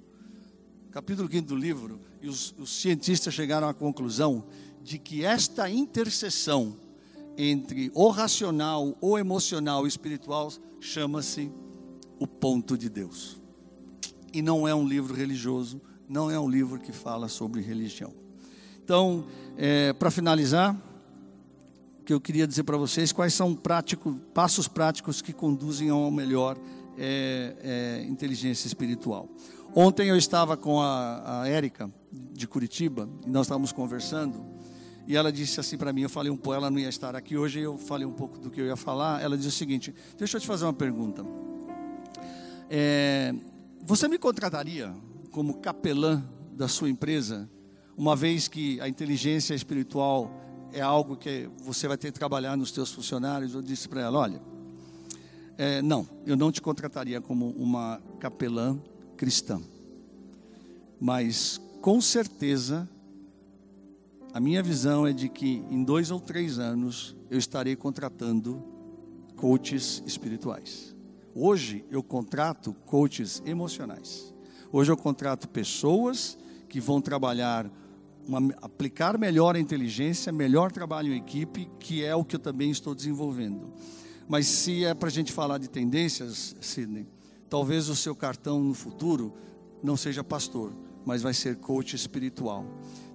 capítulo 0.92 1.28
5 1.30 1.46
do 1.46 1.56
livro, 1.56 2.00
e 2.22 2.28
os, 2.30 2.54
os 2.58 2.70
cientistas 2.80 3.34
chegaram 3.34 3.68
à 3.68 3.74
conclusão 3.74 4.46
de 4.82 4.98
que 4.98 5.26
esta 5.26 5.68
interseção 5.68 6.74
entre 7.36 7.90
o 7.94 8.08
racional, 8.08 8.96
o 9.00 9.18
emocional 9.18 9.82
e 9.82 9.84
o 9.84 9.88
espiritual 9.88 10.50
chama-se 10.80 11.50
o 12.18 12.26
ponto 12.26 12.76
de 12.76 12.88
Deus. 12.88 13.40
E 14.32 14.42
não 14.42 14.66
é 14.66 14.74
um 14.74 14.86
livro 14.86 15.14
religioso, 15.14 15.80
não 16.08 16.30
é 16.30 16.38
um 16.38 16.48
livro 16.48 16.78
que 16.78 16.92
fala 16.92 17.28
sobre 17.28 17.60
religião. 17.60 18.12
Então, 18.84 19.26
é, 19.56 19.92
para 19.92 20.10
finalizar, 20.10 20.76
que 22.04 22.12
eu 22.12 22.20
queria 22.20 22.46
dizer 22.46 22.64
para 22.64 22.76
vocês 22.76 23.12
quais 23.12 23.32
são 23.32 23.54
prático, 23.54 24.14
passos 24.34 24.66
práticos 24.66 25.22
que 25.22 25.32
conduzem 25.32 25.88
ao 25.88 26.10
melhor 26.10 26.56
é, 26.98 27.56
é, 27.62 28.04
inteligência 28.08 28.66
espiritual. 28.66 29.28
Ontem 29.74 30.08
eu 30.08 30.16
estava 30.16 30.56
com 30.56 30.80
a, 30.80 31.42
a 31.42 31.48
Érica, 31.48 31.90
de 32.12 32.46
Curitiba, 32.46 33.08
e 33.26 33.30
nós 33.30 33.46
estávamos 33.46 33.72
conversando, 33.72 34.44
e 35.06 35.16
ela 35.16 35.32
disse 35.32 35.58
assim 35.58 35.76
para 35.76 35.92
mim, 35.92 36.02
eu 36.02 36.08
falei 36.08 36.30
um 36.30 36.36
pouco, 36.36 36.54
ela 36.54 36.70
não 36.70 36.78
ia 36.78 36.88
estar 36.88 37.16
aqui 37.16 37.36
hoje, 37.36 37.60
eu 37.60 37.76
falei 37.76 38.06
um 38.06 38.12
pouco 38.12 38.38
do 38.38 38.50
que 38.50 38.60
eu 38.60 38.66
ia 38.66 38.76
falar, 38.76 39.22
ela 39.22 39.36
disse 39.36 39.48
o 39.48 39.52
seguinte, 39.52 39.94
deixa 40.16 40.36
eu 40.36 40.40
te 40.40 40.46
fazer 40.46 40.64
uma 40.64 40.72
pergunta. 40.72 41.24
É, 42.70 43.34
você 43.82 44.08
me 44.08 44.18
contrataria 44.18 44.94
como 45.30 45.54
capelã 45.54 46.22
da 46.52 46.68
sua 46.68 46.88
empresa, 46.88 47.48
uma 47.96 48.14
vez 48.14 48.48
que 48.48 48.80
a 48.80 48.88
inteligência 48.88 49.54
espiritual 49.54 50.30
é 50.72 50.80
algo 50.80 51.16
que 51.16 51.50
você 51.58 51.86
vai 51.86 51.98
ter 51.98 52.10
que 52.12 52.18
trabalhar 52.18 52.56
nos 52.56 52.72
seus 52.72 52.90
funcionários? 52.92 53.54
Eu 53.54 53.62
disse 53.62 53.88
para 53.88 54.00
ela, 54.00 54.18
olha, 54.18 54.40
É, 55.58 55.82
não, 55.82 56.08
eu 56.26 56.34
não 56.34 56.50
te 56.50 56.62
contrataria 56.62 57.20
como 57.20 57.50
uma 57.50 58.00
capelã 58.18 58.78
cristã. 59.18 59.60
Mas, 60.98 61.60
com 61.82 62.00
certeza, 62.00 62.88
a 64.34 64.40
minha 64.40 64.62
visão 64.62 65.06
é 65.06 65.12
de 65.12 65.28
que 65.28 65.62
em 65.70 65.84
dois 65.84 66.10
ou 66.10 66.18
três 66.18 66.58
anos 66.58 67.14
eu 67.30 67.38
estarei 67.38 67.76
contratando 67.76 68.62
coaches 69.36 70.02
espirituais. 70.06 70.96
Hoje 71.34 71.84
eu 71.90 72.02
contrato 72.02 72.72
coaches 72.86 73.42
emocionais. 73.44 74.34
Hoje 74.72 74.90
eu 74.90 74.96
contrato 74.96 75.48
pessoas 75.48 76.38
que 76.66 76.80
vão 76.80 77.00
trabalhar, 77.00 77.70
uma, 78.26 78.54
aplicar 78.62 79.18
melhor 79.18 79.54
a 79.54 79.60
inteligência, 79.60 80.32
melhor 80.32 80.72
trabalho 80.72 81.12
em 81.12 81.18
equipe, 81.18 81.68
que 81.78 82.02
é 82.02 82.14
o 82.14 82.24
que 82.24 82.36
eu 82.36 82.40
também 82.40 82.70
estou 82.70 82.94
desenvolvendo. 82.94 83.70
Mas 84.26 84.46
se 84.46 84.84
é 84.84 84.94
para 84.94 85.08
a 85.08 85.12
gente 85.12 85.30
falar 85.30 85.58
de 85.58 85.68
tendências, 85.68 86.56
Sidney, 86.58 87.06
talvez 87.50 87.90
o 87.90 87.96
seu 87.96 88.16
cartão 88.16 88.62
no 88.62 88.72
futuro 88.72 89.34
não 89.82 89.94
seja 89.94 90.24
pastor, 90.24 90.72
mas 91.04 91.20
vai 91.20 91.34
ser 91.34 91.56
coach 91.56 91.94
espiritual. 91.94 92.64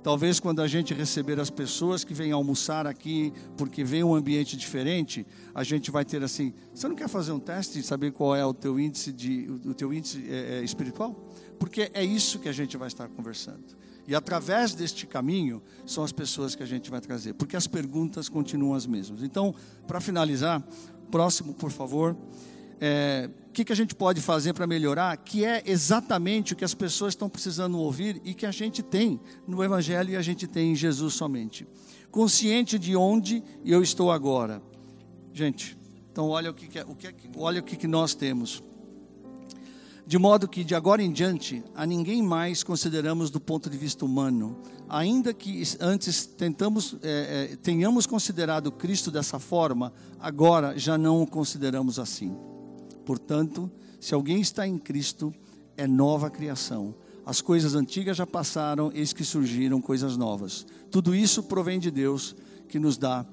Talvez 0.07 0.39
quando 0.39 0.61
a 0.61 0.67
gente 0.67 0.93
receber 0.93 1.37
as 1.37 1.49
pessoas 1.49 2.05
que 2.05 2.13
vêm 2.13 2.31
almoçar 2.31 2.87
aqui, 2.87 3.33
porque 3.57 3.83
vem 3.83 4.05
um 4.05 4.15
ambiente 4.15 4.55
diferente, 4.55 5.27
a 5.53 5.65
gente 5.65 5.91
vai 5.91 6.05
ter 6.05 6.23
assim: 6.23 6.53
você 6.73 6.87
não 6.87 6.95
quer 6.95 7.09
fazer 7.09 7.33
um 7.33 7.39
teste 7.41 7.79
e 7.79 7.83
saber 7.83 8.13
qual 8.13 8.33
é 8.33 8.45
o 8.45 8.53
teu 8.53 8.79
índice 8.79 9.11
de, 9.11 9.45
o 9.65 9.73
teu 9.73 9.93
índice 9.93 10.25
é, 10.29 10.59
é, 10.59 10.63
espiritual? 10.63 11.13
Porque 11.59 11.91
é 11.93 12.05
isso 12.05 12.39
que 12.39 12.47
a 12.47 12.53
gente 12.53 12.77
vai 12.77 12.87
estar 12.87 13.09
conversando. 13.09 13.65
E 14.07 14.15
através 14.15 14.73
deste 14.73 15.05
caminho 15.05 15.61
são 15.85 16.05
as 16.05 16.13
pessoas 16.13 16.55
que 16.55 16.63
a 16.63 16.65
gente 16.65 16.89
vai 16.89 17.01
trazer, 17.01 17.33
porque 17.33 17.57
as 17.57 17.67
perguntas 17.67 18.29
continuam 18.29 18.75
as 18.75 18.85
mesmas. 18.87 19.21
Então, 19.21 19.53
para 19.85 19.99
finalizar, 19.99 20.65
próximo, 21.11 21.53
por 21.53 21.69
favor 21.69 22.15
é, 22.79 23.29
o 23.49 23.51
que, 23.51 23.65
que 23.65 23.73
a 23.73 23.75
gente 23.75 23.95
pode 23.95 24.21
fazer 24.21 24.53
para 24.53 24.67
melhorar, 24.67 25.15
que 25.17 25.43
é 25.43 25.63
exatamente 25.65 26.53
o 26.53 26.55
que 26.55 26.65
as 26.65 26.73
pessoas 26.73 27.13
estão 27.13 27.27
precisando 27.27 27.77
ouvir 27.79 28.21
e 28.23 28.33
que 28.33 28.45
a 28.45 28.51
gente 28.51 28.83
tem 28.83 29.19
no 29.47 29.63
Evangelho 29.63 30.11
e 30.11 30.15
a 30.15 30.21
gente 30.21 30.47
tem 30.47 30.71
em 30.71 30.75
Jesus 30.75 31.15
somente. 31.15 31.67
Consciente 32.11 32.77
de 32.77 32.95
onde 32.95 33.43
eu 33.65 33.81
estou 33.81 34.11
agora. 34.11 34.61
Gente, 35.33 35.77
então 36.11 36.29
olha 36.29 36.51
o 36.51 36.53
que, 36.53 36.67
que, 36.67 36.79
é, 36.79 36.83
o 36.83 36.95
que, 36.95 37.07
é 37.07 37.13
olha 37.35 37.59
o 37.59 37.63
que, 37.63 37.75
que 37.75 37.87
nós 37.87 38.13
temos. 38.13 38.63
De 40.05 40.17
modo 40.17 40.47
que 40.47 40.63
de 40.63 40.73
agora 40.73 41.03
em 41.03 41.11
diante 41.11 41.61
a 41.75 41.85
ninguém 41.85 42.23
mais 42.23 42.63
consideramos 42.63 43.29
do 43.29 43.41
ponto 43.41 43.69
de 43.69 43.77
vista 43.77 44.05
humano, 44.05 44.61
ainda 44.87 45.33
que 45.33 45.61
antes 45.81 46.25
tentamos, 46.25 46.95
é, 47.01 47.49
é, 47.51 47.55
tenhamos 47.57 48.05
considerado 48.05 48.71
Cristo 48.71 49.11
dessa 49.11 49.37
forma, 49.37 49.91
agora 50.17 50.77
já 50.79 50.97
não 50.97 51.21
o 51.21 51.27
consideramos 51.27 51.99
assim. 51.99 52.33
Portanto, 53.07 53.71
se 54.01 54.13
alguém 54.13 54.41
está 54.41 54.67
em 54.67 54.77
Cristo, 54.77 55.33
é 55.77 55.87
nova 55.87 56.29
criação. 56.29 56.93
As 57.25 57.39
coisas 57.39 57.73
antigas 57.73 58.17
já 58.17 58.27
passaram, 58.27 58.91
eis 58.93 59.13
que 59.13 59.23
surgiram 59.23 59.79
coisas 59.79 60.17
novas. 60.17 60.67
Tudo 60.91 61.15
isso 61.15 61.41
provém 61.43 61.79
de 61.79 61.89
Deus, 61.89 62.35
que 62.67 62.77
nos 62.77 62.97
dá, 62.97 63.25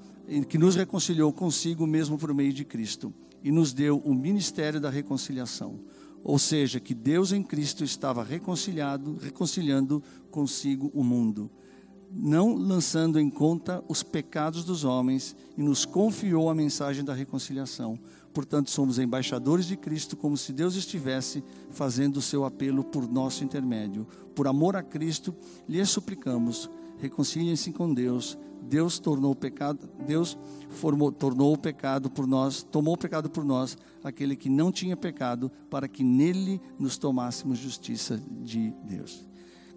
que 0.47 0.57
nos 0.57 0.77
reconciliou 0.77 1.33
consigo 1.33 1.85
mesmo 1.85 2.17
por 2.17 2.33
meio 2.33 2.53
de 2.53 2.63
Cristo 2.63 3.13
e 3.43 3.51
nos 3.51 3.73
deu 3.73 3.97
o 3.97 4.15
ministério 4.15 4.79
da 4.79 4.89
reconciliação. 4.89 5.81
Ou 6.23 6.39
seja, 6.39 6.79
que 6.79 6.93
Deus 6.93 7.33
em 7.33 7.43
Cristo 7.43 7.83
estava 7.83 8.23
reconciliado, 8.23 9.17
reconciliando 9.21 10.01
consigo 10.31 10.89
o 10.93 11.03
mundo, 11.03 11.51
não 12.09 12.55
lançando 12.55 13.19
em 13.19 13.29
conta 13.29 13.83
os 13.89 14.01
pecados 14.01 14.63
dos 14.63 14.85
homens, 14.85 15.35
e 15.57 15.61
nos 15.61 15.83
confiou 15.83 16.49
a 16.49 16.55
mensagem 16.55 17.03
da 17.03 17.13
reconciliação. 17.13 17.99
Portanto, 18.35 18.69
somos 18.69 18.99
embaixadores 18.99 19.65
de 19.65 19.77
Cristo, 19.77 20.17
como 20.17 20.35
se 20.35 20.51
Deus 20.51 20.75
estivesse 20.75 21.41
fazendo 21.71 22.17
o 22.17 22.21
seu 22.21 22.43
apelo 22.43 22.83
por 22.83 23.09
nosso 23.09 23.45
intermédio. 23.45 24.05
Por 24.35 24.45
amor 24.45 24.75
a 24.75 24.83
Cristo, 24.83 25.33
lhe 25.69 25.83
suplicamos, 25.85 26.69
reconciliem-se 26.97 27.71
com 27.71 27.93
Deus. 27.93 28.37
Deus 28.61 28.99
tornou 28.99 29.31
o 29.31 29.35
pecado, 29.35 29.89
Deus 30.05 30.37
formou, 30.69 31.13
tornou 31.13 31.53
o 31.53 31.57
pecado 31.57 32.09
por 32.11 32.27
nós, 32.27 32.61
tomou 32.61 32.95
o 32.95 32.97
pecado 32.97 33.29
por 33.29 33.45
nós, 33.45 33.77
aquele 34.03 34.35
que 34.35 34.49
não 34.49 34.69
tinha 34.69 34.97
pecado, 34.97 35.49
para 35.69 35.87
que 35.87 36.03
nele 36.03 36.59
nos 36.77 36.97
tomássemos 36.97 37.57
justiça 37.57 38.21
de 38.41 38.73
Deus. 38.83 39.25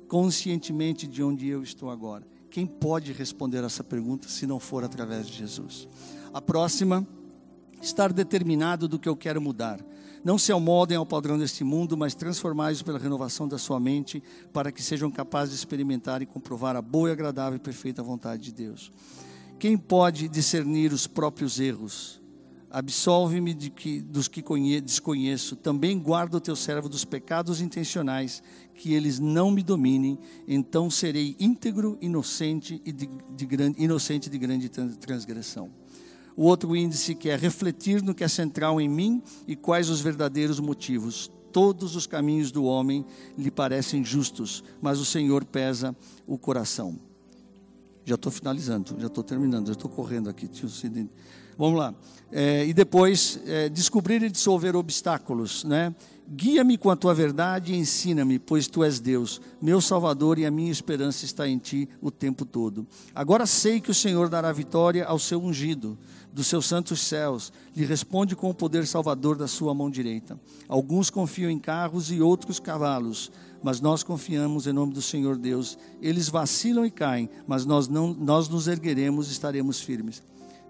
Conscientemente 0.09 1.07
de 1.07 1.23
onde 1.23 1.47
eu 1.47 1.63
estou 1.63 1.91
agora. 1.91 2.27
Quem 2.51 2.67
pode 2.67 3.13
responder 3.13 3.63
essa 3.63 3.85
pergunta 3.85 4.27
se 4.29 4.49
não 4.49 4.59
for 4.59 4.83
através 4.83 5.29
de 5.29 5.35
Jesus? 5.35 5.87
A 6.33 6.43
próxima 6.43 7.07
estar 7.81 8.13
determinado 8.13 8.89
do 8.89 8.99
que 8.99 9.09
eu 9.09 9.17
quero 9.17 9.41
mudar. 9.41 9.81
Não 10.25 10.37
se 10.37 10.53
amoldem 10.53 10.97
ao 10.97 11.07
padrão 11.07 11.39
deste 11.39 11.63
mundo, 11.63 11.97
mas 11.97 12.15
transformai-os 12.15 12.83
pela 12.83 12.99
renovação 12.99 13.47
da 13.47 13.57
sua 13.57 13.79
mente, 13.79 14.23
para 14.53 14.73
que 14.73 14.83
sejam 14.83 15.11
capazes 15.11 15.55
de 15.55 15.59
experimentar 15.59 16.23
e 16.23 16.27
comprovar 16.27 16.77
a 16.77 16.83
boa, 16.83 17.13
agradável 17.13 17.57
e 17.57 17.61
perfeita 17.61 18.03
vontade 18.03 18.43
de 18.43 18.53
Deus. 18.53 18.91
Quem 19.59 19.77
pode 19.77 20.29
discernir 20.29 20.93
os 20.93 21.07
próprios 21.07 21.59
erros? 21.59 22.21
Absolve-me 22.71 23.55
de 23.55 23.71
que, 23.71 24.01
dos 24.01 24.29
que 24.29 24.43
desconheço. 24.81 25.57
Também 25.57 25.99
guarda 25.99 26.37
o 26.37 26.41
teu 26.41 26.55
servo 26.55 26.89
dos 26.89 27.05
pecados 27.05 27.61
intencionais, 27.61 28.43
que 28.75 28.93
eles 28.93 29.19
não 29.19 29.51
me 29.51 29.63
dominem. 29.63 30.19
Então 30.47 30.91
serei 30.91 31.35
íntegro, 31.41 31.97
inocente 32.01 32.83
e 32.85 32.93
de, 32.93 33.09
de 33.35 33.47
grande, 33.47 33.83
inocente 33.83 34.29
de 34.29 34.39
grande 34.39 34.69
transgressão. 34.69 35.71
O 36.39 36.45
outro 36.45 36.77
índice 36.77 37.17
que 37.17 37.31
é 37.31 37.35
refletir 37.35 38.01
no 38.01 38.15
que 38.15 38.23
é 38.23 38.29
central 38.29 38.81
em 38.81 38.89
mim 38.89 39.21
e 39.45 39.57
quais 39.57 39.91
os 39.91 40.01
verdadeiros 40.01 40.61
motivos. 40.61 41.29
Todos 41.51 41.97
os 41.97 42.07
caminhos 42.07 42.53
do 42.53 42.63
homem 42.63 43.05
lhe 43.37 43.51
parecem 43.51 44.05
justos, 44.05 44.63
mas 44.81 45.01
o 45.01 45.05
Senhor 45.05 45.45
pesa 45.45 45.97
o 46.29 46.39
coração. 46.39 46.97
Já 48.05 48.15
estou 48.15 48.31
finalizando, 48.31 48.95
já 49.01 49.09
estou 49.09 49.25
terminando, 49.25 49.67
já 49.67 49.73
estou 49.73 49.91
correndo 49.91 50.31
aqui. 50.31 50.49
Vamos 51.59 51.77
lá. 51.77 51.93
É, 52.31 52.65
e 52.65 52.73
depois, 52.73 53.41
é, 53.45 53.69
descobrir 53.69 54.23
e 54.23 54.31
dissolver 54.31 54.77
obstáculos, 54.77 55.65
né? 55.65 55.93
Guia-me 56.31 56.77
com 56.77 56.91
a 56.91 56.95
tua 56.95 57.15
verdade 57.15 57.73
e 57.73 57.77
ensina-me, 57.77 58.39
pois 58.39 58.69
tu 58.69 58.85
és 58.85 59.01
Deus, 59.01 59.41
meu 59.63 59.81
Salvador, 59.81 60.39
e 60.39 60.45
a 60.45 60.51
minha 60.51 60.71
esperança 60.71 61.25
está 61.25 61.49
em 61.49 61.57
ti 61.57 61.89
o 62.03 62.11
tempo 62.11 62.45
todo. 62.45 62.87
Agora 63.15 63.47
sei 63.47 63.81
que 63.81 63.91
o 63.91 63.95
Senhor 63.95 64.29
dará 64.29 64.53
vitória 64.53 65.07
ao 65.07 65.19
seu 65.19 65.43
ungido, 65.43 65.99
dos 66.33 66.47
seus 66.47 66.67
santos 66.67 67.01
céus, 67.01 67.53
lhe 67.75 67.85
responde 67.85 68.37
com 68.37 68.51
o 68.51 68.55
poder 68.55 68.87
salvador 68.87 69.37
da 69.37 69.49
sua 69.49 69.75
mão 69.75 69.91
direita. 69.91 70.39
Alguns 70.69 71.11
confiam 71.11 71.51
em 71.51 71.59
carros 71.59 72.11
e 72.11 72.21
outros 72.21 72.61
cavalos, 72.61 73.31
mas 73.63 73.81
nós 73.81 74.03
confiamos 74.03 74.67
em 74.67 74.73
nome 74.73 74.93
do 74.93 75.03
Senhor 75.03 75.37
Deus. 75.37 75.79
Eles 76.01 76.29
vacilam 76.29 76.87
e 76.87 76.91
caem, 76.91 77.29
mas 77.47 77.65
nós, 77.65 77.89
não, 77.89 78.15
nós 78.15 78.49
nos 78.49 78.69
ergueremos 78.69 79.29
e 79.29 79.33
estaremos 79.33 79.81
firmes. 79.81 80.23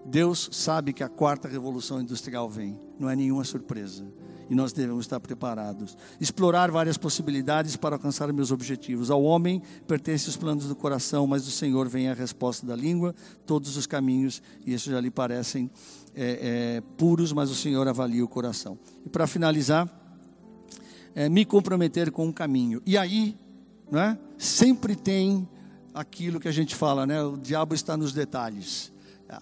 Deus 0.05 0.49
sabe 0.51 0.93
que 0.93 1.03
a 1.03 1.09
quarta 1.09 1.47
revolução 1.47 2.01
industrial 2.01 2.49
vem, 2.49 2.79
não 2.99 3.09
é 3.09 3.15
nenhuma 3.15 3.43
surpresa 3.43 4.05
e 4.49 4.55
nós 4.55 4.73
devemos 4.73 5.05
estar 5.05 5.19
preparados. 5.19 5.95
Explorar 6.19 6.71
várias 6.71 6.97
possibilidades 6.97 7.75
para 7.75 7.95
alcançar 7.95 8.33
meus 8.33 8.51
objetivos. 8.51 9.11
Ao 9.11 9.21
homem 9.23 9.61
pertencem 9.87 10.29
os 10.29 10.35
planos 10.35 10.65
do 10.65 10.75
coração, 10.75 11.27
mas 11.27 11.45
do 11.45 11.51
Senhor 11.51 11.87
vem 11.87 12.09
a 12.09 12.13
resposta 12.13 12.65
da 12.65 12.75
língua, 12.75 13.13
todos 13.45 13.77
os 13.77 13.85
caminhos, 13.85 14.41
e 14.65 14.73
isso 14.73 14.89
já 14.89 14.99
lhe 14.99 15.11
parecem 15.11 15.69
é, 16.15 16.77
é, 16.77 16.81
puros, 16.97 17.31
mas 17.31 17.51
o 17.51 17.55
Senhor 17.55 17.87
avalia 17.87 18.25
o 18.25 18.27
coração. 18.27 18.77
E 19.05 19.09
para 19.09 19.27
finalizar, 19.27 19.87
é, 21.13 21.29
me 21.29 21.45
comprometer 21.45 22.11
com 22.11 22.25
um 22.25 22.31
caminho. 22.31 22.81
E 22.85 22.97
aí, 22.97 23.37
né, 23.91 24.17
sempre 24.37 24.95
tem 24.95 25.47
aquilo 25.93 26.39
que 26.39 26.47
a 26.47 26.51
gente 26.51 26.75
fala, 26.75 27.05
né, 27.05 27.21
o 27.21 27.37
diabo 27.37 27.75
está 27.75 27.95
nos 27.95 28.13
detalhes. 28.13 28.91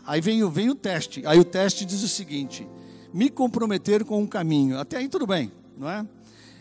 Aí 0.05 0.19
vem, 0.19 0.47
vem 0.49 0.69
o 0.69 0.75
teste. 0.75 1.25
Aí 1.25 1.39
o 1.39 1.45
teste 1.45 1.85
diz 1.85 2.03
o 2.03 2.07
seguinte: 2.07 2.67
me 3.13 3.29
comprometer 3.29 4.03
com 4.03 4.21
um 4.21 4.27
caminho. 4.27 4.77
Até 4.77 4.97
aí 4.97 5.07
tudo 5.07 5.25
bem, 5.25 5.51
não 5.77 5.89
é? 5.89 6.05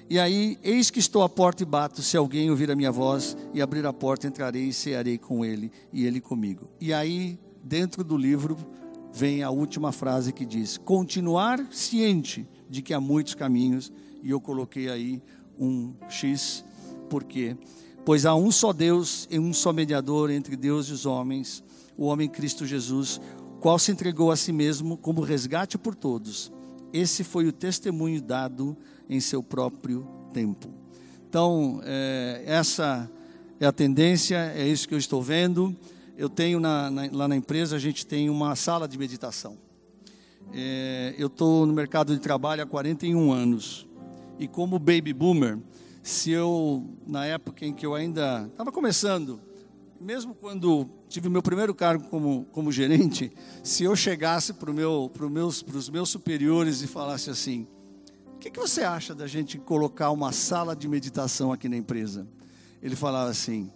E 0.09 0.21
aí, 0.21 0.57
eis 0.63 0.89
que 0.89 1.01
estou 1.01 1.23
à 1.23 1.29
porta 1.29 1.65
e 1.65 1.67
bato. 1.67 2.01
Se 2.01 2.17
alguém 2.17 2.49
ouvir 2.49 2.71
a 2.71 2.77
minha 2.77 2.93
voz 2.93 3.37
e 3.53 3.61
abrir 3.61 3.85
a 3.85 3.93
porta, 3.93 4.29
entrarei 4.29 4.69
e 4.69 4.73
cearei 4.73 5.19
com 5.19 5.45
ele 5.45 5.73
e 5.93 6.07
ele 6.07 6.21
comigo. 6.21 6.71
E 6.81 6.93
aí, 6.93 7.37
dentro 7.65 8.05
do 8.05 8.17
livro, 8.17 8.57
vem 9.13 9.43
a 9.43 9.51
última 9.51 9.91
frase 9.91 10.33
que 10.33 10.47
diz: 10.47 10.79
continuar 10.79 11.67
ciente 11.73 12.47
de 12.71 12.83
que 12.83 12.95
há 12.95 13.01
muitos 13.01 13.35
caminhos. 13.35 13.93
E 14.23 14.31
eu 14.31 14.41
coloquei 14.41 14.89
aí 14.89 15.21
um 15.59 15.93
X, 16.09 16.65
por 17.11 17.25
quê? 17.25 17.57
Pois 18.05 18.25
há 18.25 18.35
um 18.37 18.53
só 18.53 18.73
Deus 18.73 19.27
e 19.29 19.39
um 19.39 19.53
só 19.53 19.73
mediador 19.73 20.31
entre 20.31 20.57
Deus 20.57 20.89
e 20.89 20.93
os 20.93 21.07
homens, 21.07 21.65
o 21.97 22.07
homem 22.07 22.29
Cristo 22.29 22.67
Jesus, 22.67 23.21
qual 23.61 23.79
se 23.79 23.91
entregou 23.91 24.31
a 24.31 24.37
si 24.37 24.53
mesmo 24.53 24.97
como 24.97 25.21
resgate 25.21 25.79
por 25.79 25.95
todos. 25.95 26.53
Esse 26.93 27.25
foi 27.25 27.47
o 27.47 27.53
testemunho 27.53 28.21
dado 28.21 28.77
em 29.09 29.21
seu 29.21 29.43
próprio 29.43 30.07
tempo. 30.33 30.69
Então, 31.29 31.81
é, 31.85 32.43
essa 32.47 33.11
é 33.59 33.67
a 33.67 33.73
tendência, 33.73 34.53
é 34.55 34.67
isso 34.67 34.87
que 34.87 34.95
eu 34.95 34.99
estou 34.99 35.23
vendo. 35.23 35.75
Eu 36.17 36.29
tenho 36.29 36.61
na, 36.61 36.91
na, 36.91 37.09
lá 37.13 37.29
na 37.29 37.37
empresa, 37.37 37.77
a 37.77 37.79
gente 37.79 38.07
tem 38.07 38.31
uma 38.31 38.55
sala 38.57 38.87
de 38.87 38.97
meditação. 38.97 39.59
É, 40.53 41.15
eu 41.19 41.27
estou 41.27 41.67
no 41.67 41.73
mercado 41.73 42.15
de 42.15 42.21
trabalho 42.21 42.63
há 42.63 42.67
41 42.67 43.33
anos. 43.33 43.87
E 44.39 44.47
como 44.47 44.79
baby 44.79 45.13
boomer, 45.13 45.59
se 46.03 46.31
eu, 46.31 46.89
na 47.07 47.27
época 47.27 47.67
em 47.67 47.73
que 47.73 47.85
eu 47.85 47.95
ainda 47.95 48.47
estava 48.51 48.71
começando, 48.71 49.41
mesmo 50.01 50.35
quando 50.35 50.89
tive 51.09 51.29
meu 51.29 51.43
primeiro 51.43 51.75
cargo 51.75 52.09
como, 52.09 52.45
como 52.53 52.71
gerente, 52.73 53.33
se 53.63 53.85
eu 53.85 53.95
chegasse 53.97 54.53
para 54.53 54.73
meu, 54.73 55.11
meus, 55.31 55.63
os 55.63 55.89
meus 55.89 56.09
superiores 56.09 56.83
e 56.83 56.87
falasse 56.87 57.31
assim: 57.31 57.67
o 58.35 58.39
que, 58.39 58.51
que 58.51 58.59
você 58.59 58.83
acha 58.83 59.15
da 59.15 59.27
gente 59.27 59.59
colocar 59.59 60.11
uma 60.11 60.33
sala 60.33 60.77
de 60.77 60.89
meditação 60.89 61.53
aqui 61.53 61.69
na 61.69 61.77
empresa? 61.77 62.27
Ele 62.83 62.95
falava 62.95 63.31
assim: 63.31 63.71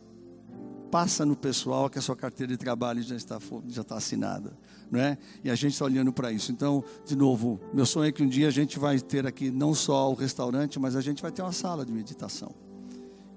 passa 0.90 1.24
no 1.24 1.36
pessoal 1.36 1.88
que 1.88 1.98
a 1.98 2.02
sua 2.02 2.16
carteira 2.16 2.52
de 2.52 2.58
trabalho 2.58 3.02
já 3.02 3.14
está, 3.14 3.38
já 3.68 3.82
está 3.82 3.96
assinada. 3.96 4.52
Não 4.90 4.98
é? 4.98 5.16
E 5.44 5.50
a 5.50 5.54
gente 5.54 5.72
está 5.72 5.84
olhando 5.84 6.12
para 6.12 6.32
isso. 6.32 6.50
Então, 6.50 6.82
de 7.06 7.16
novo, 7.16 7.60
meu 7.72 7.86
sonho 7.86 8.08
é 8.08 8.12
que 8.12 8.22
um 8.22 8.28
dia 8.28 8.48
a 8.48 8.50
gente 8.50 8.78
vai 8.78 8.98
ter 8.98 9.24
aqui 9.24 9.50
não 9.50 9.72
só 9.72 10.10
o 10.10 10.14
restaurante, 10.14 10.80
mas 10.80 10.96
a 10.96 11.00
gente 11.00 11.22
vai 11.22 11.30
ter 11.30 11.42
uma 11.42 11.52
sala 11.52 11.86
de 11.86 11.92
meditação. 11.92 12.52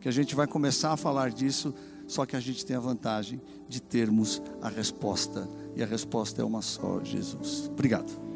Que 0.01 0.09
a 0.09 0.11
gente 0.11 0.35
vai 0.35 0.47
começar 0.47 0.93
a 0.93 0.97
falar 0.97 1.29
disso, 1.29 1.73
só 2.13 2.27
que 2.27 2.35
a 2.35 2.39
gente 2.39 2.63
tem 2.63 2.75
a 2.75 2.79
vantagem 2.79 3.41
de 3.67 3.81
termos 3.81 4.39
a 4.61 4.69
resposta. 4.69 5.49
E 5.75 5.81
a 5.81 5.85
resposta 5.85 6.43
é 6.43 6.45
uma 6.45 6.61
só: 6.61 7.03
Jesus. 7.03 7.67
Obrigado. 7.71 8.32